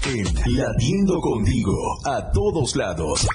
[0.05, 0.25] En
[0.55, 3.27] Latiendo Contigo, a todos lados.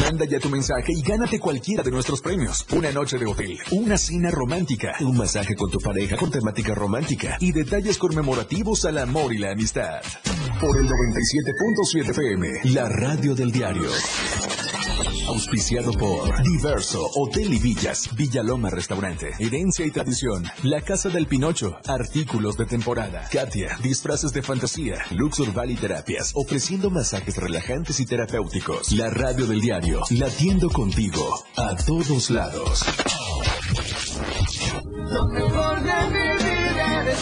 [0.00, 2.66] Manda ya tu mensaje y gánate cualquiera de nuestros premios.
[2.72, 7.36] Una noche de hotel, una cena romántica, un masaje con tu pareja con temática romántica
[7.40, 10.00] y detalles conmemorativos al amor y la amistad.
[10.60, 13.90] Por el 97.7 FM, la radio del diario.
[15.28, 21.76] Auspiciado por Diverso, Hotel y Villas, Villaloma Restaurante, Herencia y Tradición, La Casa del Pinocho,
[21.86, 28.92] Artículos de Temporada, Katia, Disfraces de Fantasía, Luxur Valley Terapias, ofreciendo masajes relajantes y terapéuticos.
[28.92, 32.84] La radio del diario, latiendo contigo, a todos lados.
[34.84, 37.18] Lo mejor de mi vida eres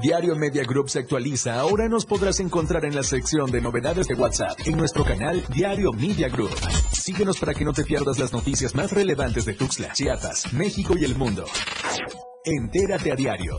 [0.00, 1.58] Diario Media Group se actualiza.
[1.58, 5.92] Ahora nos podrás encontrar en la sección de novedades de WhatsApp en nuestro canal Diario
[5.92, 6.54] Media Group.
[6.92, 11.04] Síguenos para que no te pierdas las noticias más relevantes de Tuxtla, Chiapas, México y
[11.04, 11.44] el mundo.
[12.44, 13.58] Entérate a diario.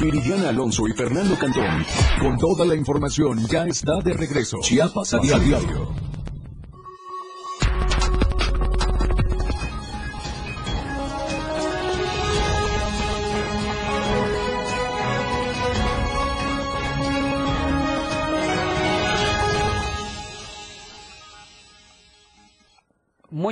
[0.00, 1.84] Viridiana Alonso y Fernando Cantón.
[2.20, 4.58] Con toda la información ya está de regreso.
[4.60, 6.01] Chiapas a diario.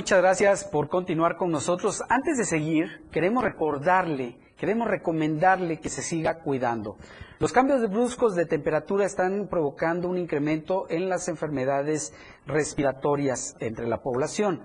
[0.01, 2.01] Muchas gracias por continuar con nosotros.
[2.09, 6.97] Antes de seguir, queremos recordarle, queremos recomendarle que se siga cuidando.
[7.37, 12.15] Los cambios bruscos de temperatura están provocando un incremento en las enfermedades
[12.47, 14.63] respiratorias entre la población.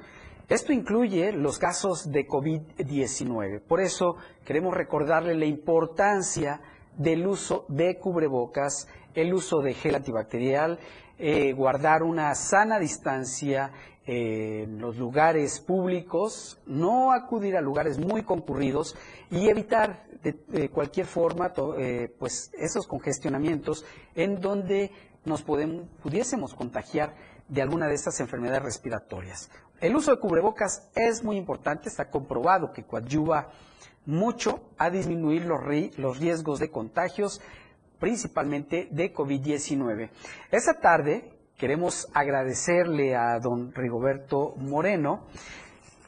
[0.48, 3.60] Esto incluye los casos de COVID-19.
[3.60, 4.16] Por eso
[4.46, 6.62] queremos recordarle la importancia
[6.96, 10.78] del uso de cubrebocas, el uso de gel antibacterial,
[11.18, 13.70] eh, guardar una sana distancia
[14.06, 18.96] en los lugares públicos, no acudir a lugares muy concurridos
[19.30, 23.84] y evitar de, cualquier forma eh, pues esos congestionamientos
[24.14, 24.92] en donde
[25.24, 27.14] nos pudiésemos contagiar
[27.48, 29.50] de alguna de estas enfermedades respiratorias.
[29.80, 33.50] El uso de cubrebocas es muy importante, está comprobado que coadyuva
[34.06, 35.60] mucho a disminuir los,
[35.98, 37.40] los riesgos de contagios,
[37.98, 40.10] principalmente de COVID-19.
[40.50, 45.26] Esta tarde queremos agradecerle a don Rigoberto Moreno.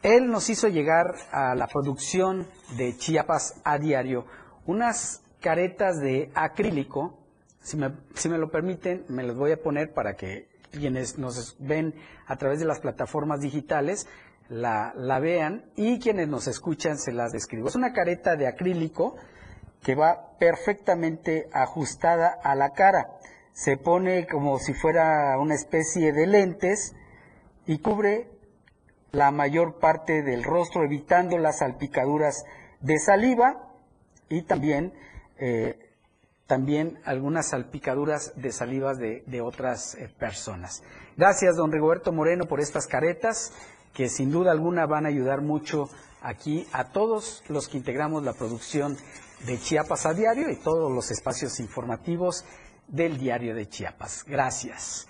[0.02, 2.46] Él nos hizo llegar a la producción
[2.76, 4.26] de Chiapas a diario
[4.66, 7.18] unas caretas de acrílico.
[7.60, 11.56] Si me, si me lo permiten, me las voy a poner para que quienes nos
[11.58, 11.94] ven
[12.26, 14.06] a través de las plataformas digitales
[14.48, 17.68] la, la vean y quienes nos escuchan se las describo.
[17.68, 19.16] Es una careta de acrílico
[19.82, 23.08] que va perfectamente ajustada a la cara.
[23.58, 26.94] Se pone como si fuera una especie de lentes
[27.66, 28.30] y cubre
[29.10, 32.44] la mayor parte del rostro, evitando las salpicaduras
[32.80, 33.74] de saliva
[34.28, 34.92] y también,
[35.38, 35.76] eh,
[36.46, 40.84] también algunas salpicaduras de salivas de, otras eh, personas.
[41.16, 43.52] Gracias, don Rigoberto Moreno, por estas caretas
[43.92, 45.90] que sin duda alguna van a ayudar mucho
[46.22, 48.96] aquí a todos los que integramos la producción
[49.46, 52.44] de Chiapas a diario y todos los espacios informativos
[52.88, 54.24] del diario de Chiapas.
[54.26, 55.06] Gracias.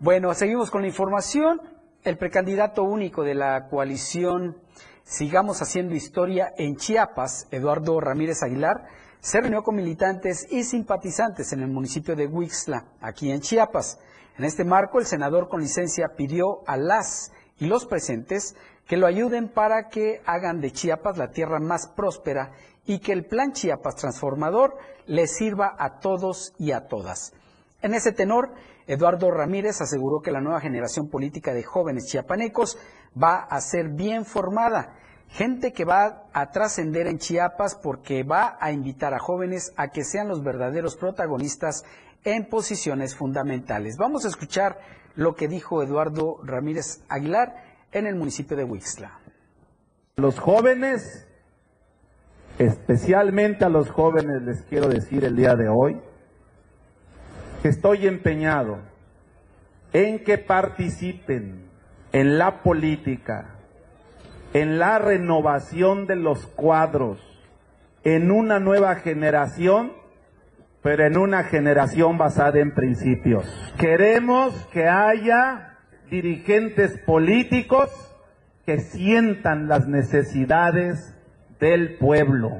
[0.00, 1.60] Bueno, seguimos con la información.
[2.02, 4.56] El precandidato único de la coalición
[5.04, 8.86] Sigamos Haciendo Historia en Chiapas, Eduardo Ramírez Aguilar,
[9.20, 13.98] se reunió con militantes y simpatizantes en el municipio de Huixla, aquí en Chiapas.
[14.38, 19.06] En este marco, el senador con licencia pidió a las y los presentes que lo
[19.06, 22.52] ayuden para que hagan de Chiapas la tierra más próspera
[22.86, 24.76] y que el plan Chiapas transformador
[25.06, 27.32] les sirva a todos y a todas.
[27.82, 28.52] En ese tenor,
[28.86, 32.78] Eduardo Ramírez aseguró que la nueva generación política de jóvenes chiapanecos
[33.20, 34.96] va a ser bien formada,
[35.28, 40.04] gente que va a trascender en Chiapas porque va a invitar a jóvenes a que
[40.04, 41.84] sean los verdaderos protagonistas
[42.24, 43.96] en posiciones fundamentales.
[43.96, 44.78] Vamos a escuchar
[45.14, 47.54] lo que dijo Eduardo Ramírez Aguilar
[47.92, 49.20] en el municipio de Huixla.
[50.16, 51.26] Los jóvenes,
[52.58, 56.00] especialmente a los jóvenes les quiero decir el día de hoy,
[57.62, 58.78] que estoy empeñado
[59.92, 61.64] en que participen
[62.12, 63.56] en la política,
[64.52, 67.20] en la renovación de los cuadros,
[68.04, 69.92] en una nueva generación,
[70.82, 73.46] pero en una generación basada en principios.
[73.78, 75.78] Queremos que haya
[76.10, 77.90] dirigentes políticos
[78.66, 81.13] que sientan las necesidades
[81.58, 82.50] del pueblo.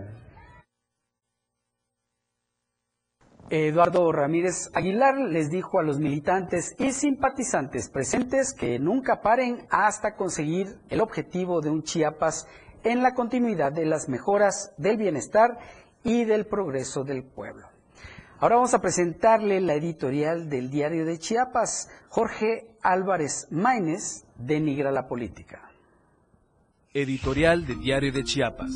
[3.51, 10.17] Eduardo Ramírez Aguilar les dijo a los militantes y simpatizantes presentes que nunca paren hasta
[10.17, 12.49] conseguir el objetivo de un Chiapas
[12.85, 15.59] en la continuidad de las mejoras del bienestar
[16.03, 17.69] y del progreso del pueblo.
[18.39, 21.89] Ahora vamos a presentarle la editorial del diario de Chiapas.
[22.09, 25.74] Jorge Álvarez Maínez denigra la política.
[26.97, 28.71] Editorial del diario de Chiapas.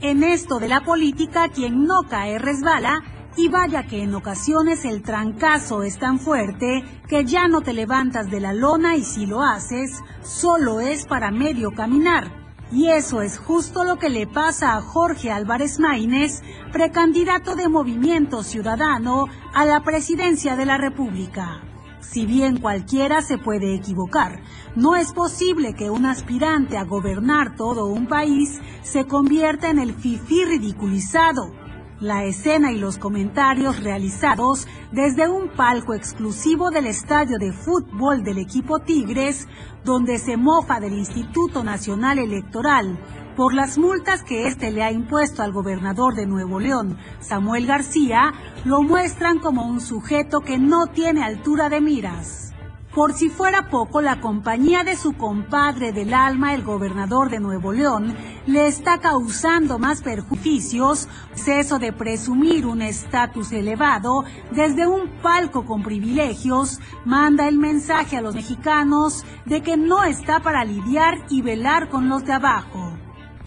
[0.00, 3.02] En esto de la política, quien no cae resbala,
[3.36, 8.30] y vaya que en ocasiones el trancazo es tan fuerte que ya no te levantas
[8.30, 12.30] de la lona y si lo haces, solo es para medio caminar.
[12.70, 16.42] Y eso es justo lo que le pasa a Jorge Álvarez Maínez,
[16.72, 21.71] precandidato de Movimiento Ciudadano a la presidencia de la República.
[22.02, 24.42] Si bien cualquiera se puede equivocar,
[24.74, 29.94] no es posible que un aspirante a gobernar todo un país se convierta en el
[29.94, 31.54] fifí ridiculizado.
[32.00, 38.38] La escena y los comentarios realizados desde un palco exclusivo del estadio de fútbol del
[38.38, 39.46] equipo Tigres,
[39.84, 42.98] donde se mofa del Instituto Nacional Electoral
[43.36, 48.32] por las multas que éste le ha impuesto al gobernador de Nuevo León, Samuel García,
[48.64, 52.52] lo muestran como un sujeto que no tiene altura de miras.
[52.94, 57.72] Por si fuera poco, la compañía de su compadre del alma, el gobernador de Nuevo
[57.72, 58.14] León,
[58.44, 61.08] le está causando más perjuicios,
[61.46, 68.20] eso de presumir un estatus elevado desde un palco con privilegios, manda el mensaje a
[68.20, 73.01] los mexicanos de que no está para lidiar y velar con los de abajo.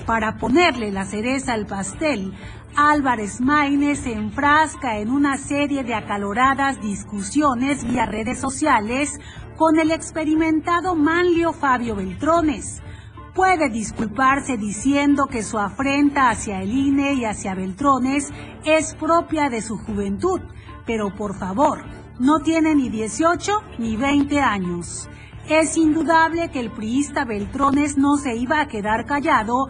[0.05, 2.33] Para ponerle la cereza al pastel,
[2.75, 9.19] Álvarez Maínez se enfrasca en una serie de acaloradas discusiones vía redes sociales
[9.57, 12.83] con el experimentado Manlio Fabio Beltrones.
[13.33, 18.31] Puede disculparse diciendo que su afrenta hacia el INE y hacia Beltrones
[18.63, 20.39] es propia de su juventud,
[20.85, 21.83] pero por favor,
[22.19, 25.09] no tiene ni 18 ni 20 años.
[25.47, 29.67] Es indudable que el priista Beltrones no se iba a quedar callado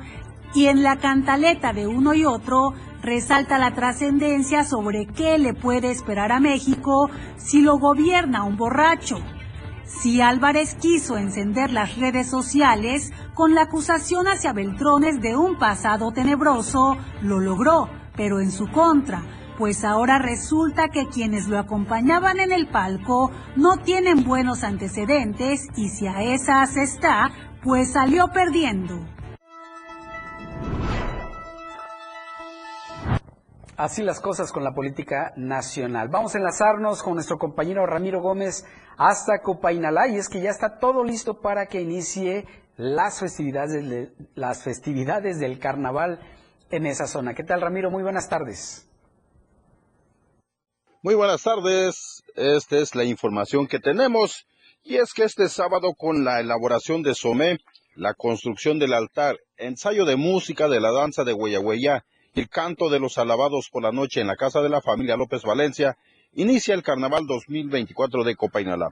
[0.55, 5.91] y en la cantaleta de uno y otro resalta la trascendencia sobre qué le puede
[5.91, 9.17] esperar a México si lo gobierna un borracho.
[9.85, 16.11] Si Álvarez quiso encender las redes sociales con la acusación hacia Beltrones de un pasado
[16.11, 19.23] tenebroso, lo logró, pero en su contra,
[19.57, 25.89] pues ahora resulta que quienes lo acompañaban en el palco no tienen buenos antecedentes y
[25.89, 27.31] si a esas está,
[27.61, 29.14] pues salió perdiendo.
[33.77, 36.07] Así las cosas con la política nacional.
[36.07, 38.65] Vamos a enlazarnos con nuestro compañero Ramiro Gómez
[38.97, 42.45] hasta Copainalá y es que ya está todo listo para que inicie
[42.77, 46.19] las festividades, de- las festividades del carnaval
[46.71, 47.33] en esa zona.
[47.33, 47.91] ¿Qué tal Ramiro?
[47.91, 48.87] Muy buenas tardes.
[51.01, 54.47] Muy buenas tardes, esta es la información que tenemos
[54.83, 57.59] y es que este sábado con la elaboración de Somé,
[57.95, 62.89] la construcción del altar, ensayo de música de la danza de Hueyahueya y el canto
[62.89, 65.97] de los alabados por la noche en la casa de la familia López Valencia,
[66.33, 68.89] inicia el Carnaval 2024 de Copainalá.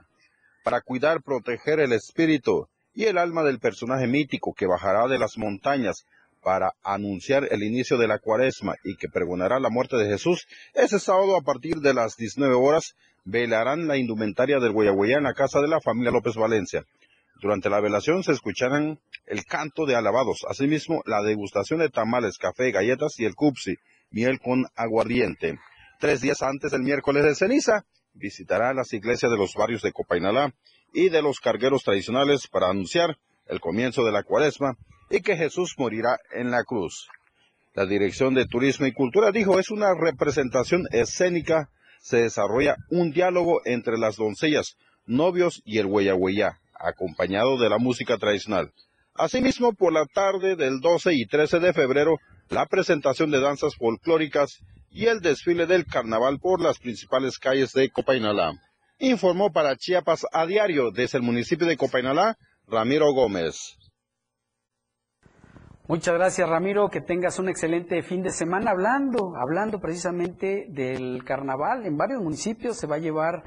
[0.64, 5.36] Para cuidar, proteger el espíritu y el alma del personaje mítico que bajará de las
[5.36, 6.06] montañas
[6.42, 10.98] para anunciar el inicio de la cuaresma y que pregonará la muerte de Jesús, ese
[10.98, 12.94] sábado a partir de las 19 horas
[13.24, 16.84] velarán la indumentaria del Guayaguayá en la casa de la familia López Valencia.
[17.40, 22.70] Durante la velación se escucharán el canto de alabados, asimismo la degustación de tamales, café,
[22.70, 23.74] galletas y el cupsi,
[24.10, 25.58] miel con aguardiente.
[26.00, 30.54] Tres días antes del miércoles de ceniza, visitará las iglesias de los barrios de Copainalá
[30.92, 34.76] y de los cargueros tradicionales para anunciar el comienzo de la cuaresma
[35.10, 37.08] y que Jesús morirá en la cruz.
[37.74, 41.70] La Dirección de Turismo y Cultura dijo es una representación escénica,
[42.00, 44.76] se desarrolla un diálogo entre las doncellas,
[45.06, 48.72] novios y el hueyahueyá, acompañado de la música tradicional.
[49.14, 52.18] Asimismo, por la tarde del 12 y 13 de febrero,
[52.50, 54.58] la presentación de danzas folclóricas
[54.90, 58.52] y el desfile del carnaval por las principales calles de Copainalá.
[58.98, 63.76] Informó para Chiapas a diario desde el municipio de Copainalá, Ramiro Gómez.
[65.86, 71.84] Muchas gracias Ramiro, que tengas un excelente fin de semana hablando, hablando precisamente del carnaval.
[71.84, 73.44] En varios municipios se va a llevar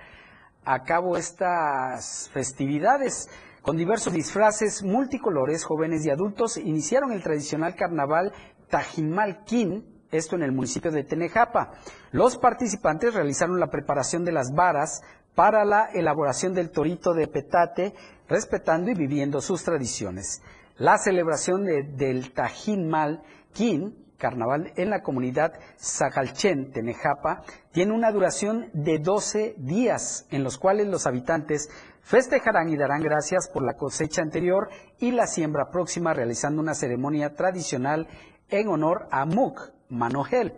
[0.67, 3.29] a cabo estas festividades
[3.61, 8.33] con diversos disfraces multicolores, jóvenes y adultos iniciaron el tradicional carnaval
[8.69, 11.71] Tajimalquín, esto en el municipio de Tenejapa.
[12.11, 15.01] Los participantes realizaron la preparación de las varas
[15.35, 17.93] para la elaboración del torito de petate,
[18.27, 20.41] respetando y viviendo sus tradiciones.
[20.77, 23.21] La celebración de- del Tajimal
[23.53, 30.57] Quín, carnaval en la comunidad Zajalchen, Tenejapa, tiene una duración de 12 días, en los
[30.57, 31.69] cuales los habitantes
[32.01, 37.35] festejarán y darán gracias por la cosecha anterior y la siembra próxima, realizando una ceremonia
[37.35, 38.07] tradicional
[38.49, 40.53] en honor a Muk, Manogel.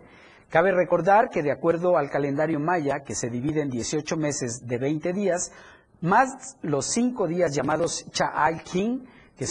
[0.48, 4.78] Cabe recordar que de acuerdo al calendario maya, que se divide en 18 meses de
[4.78, 5.52] 20 días,
[6.00, 9.04] más los cinco días llamados Cha'al King,
[9.36, 9.46] que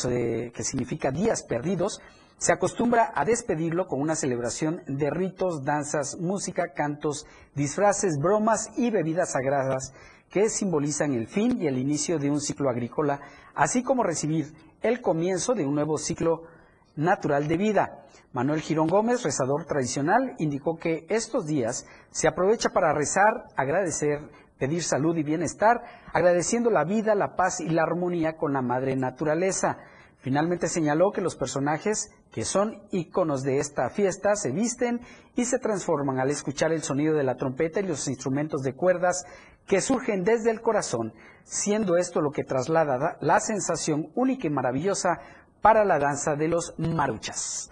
[0.63, 2.01] significa días perdidos,
[2.39, 8.89] se acostumbra a despedirlo con una celebración de ritos, danzas, música, cantos, disfraces, bromas y
[8.91, 9.93] bebidas sagradas
[10.29, 13.19] que simbolizan el fin y el inicio de un ciclo agrícola,
[13.55, 16.43] así como recibir el comienzo de un nuevo ciclo
[16.95, 18.05] natural de vida.
[18.31, 24.19] Manuel Girón Gómez, rezador tradicional, indicó que estos días se aprovecha para rezar, agradecer,
[24.57, 25.81] pedir salud y bienestar,
[26.13, 29.77] agradeciendo la vida, la paz y la armonía con la madre naturaleza.
[30.21, 34.99] Finalmente señaló que los personajes que son íconos de esta fiesta se visten
[35.35, 39.25] y se transforman al escuchar el sonido de la trompeta y los instrumentos de cuerdas
[39.65, 41.13] que surgen desde el corazón,
[41.43, 45.19] siendo esto lo que traslada la sensación única y maravillosa
[45.61, 47.71] para la danza de los maruchas.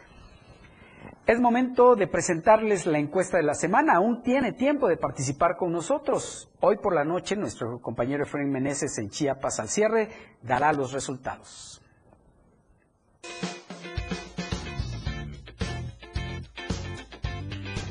[1.25, 3.95] Es momento de presentarles la encuesta de la semana.
[3.97, 6.49] Aún tiene tiempo de participar con nosotros.
[6.61, 10.07] Hoy por la noche nuestro compañero Efraín Meneses en Chiapas al cierre
[10.41, 11.81] dará los resultados.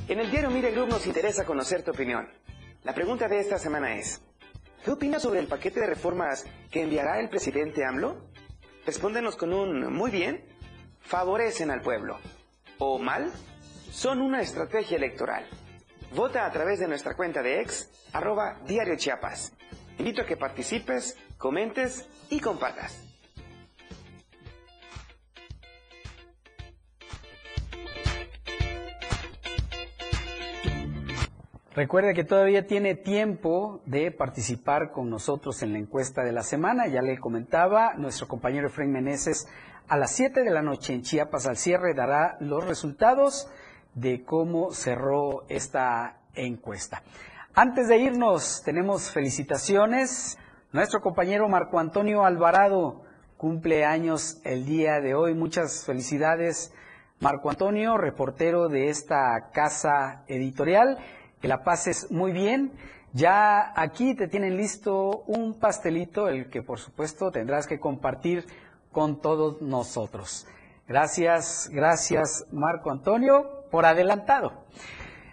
[0.08, 2.28] En el diario Mire Group nos interesa conocer tu opinión.
[2.84, 4.22] La pregunta de esta semana es,
[4.84, 8.30] ¿qué opinas sobre el paquete de reformas que enviará el presidente AMLO?
[8.86, 10.44] Respóndenos con un muy bien,
[11.00, 12.18] favorecen al pueblo.
[12.78, 13.32] O mal,
[13.90, 15.44] son una estrategia electoral.
[16.14, 19.52] Vota a través de nuestra cuenta de ex, arroba diario Chiapas.
[19.98, 23.05] Invito a que participes, comentes y compartas.
[31.76, 36.86] Recuerde que todavía tiene tiempo de participar con nosotros en la encuesta de la semana.
[36.86, 39.46] Ya le comentaba, nuestro compañero Efraín Meneses
[39.86, 43.50] a las 7 de la noche en Chiapas al cierre dará los resultados
[43.92, 47.02] de cómo cerró esta encuesta.
[47.54, 50.38] Antes de irnos, tenemos felicitaciones.
[50.72, 53.02] Nuestro compañero Marco Antonio Alvarado
[53.36, 55.34] cumple años el día de hoy.
[55.34, 56.72] Muchas felicidades,
[57.20, 60.96] Marco Antonio, reportero de esta casa editorial.
[61.46, 62.72] Que la pases muy bien.
[63.12, 68.44] Ya aquí te tienen listo un pastelito, el que por supuesto tendrás que compartir
[68.90, 70.48] con todos nosotros.
[70.88, 74.64] Gracias, gracias Marco Antonio por adelantado.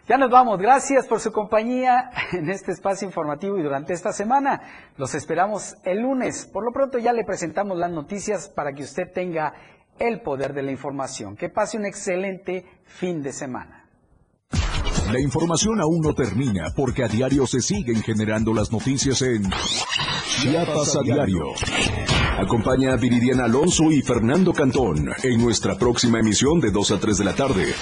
[0.08, 0.60] Ya nos vamos.
[0.60, 4.62] Gracias por su compañía en este espacio informativo y durante esta semana.
[4.98, 6.46] Los esperamos el lunes.
[6.46, 9.56] Por lo pronto ya le presentamos las noticias para que usted tenga
[9.98, 11.36] el poder de la información.
[11.36, 13.83] Que pase un excelente fin de semana.
[15.12, 19.50] La información aún no termina porque a diario se siguen generando las noticias en
[20.42, 21.44] Chiapas a diario.
[22.38, 27.18] Acompaña a Viridiana Alonso y Fernando Cantón en nuestra próxima emisión de 2 a 3
[27.18, 27.74] de la tarde.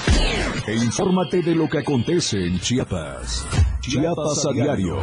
[0.67, 3.45] E infórmate de lo que acontece en Chiapas.
[3.81, 4.97] Chiapas a diario.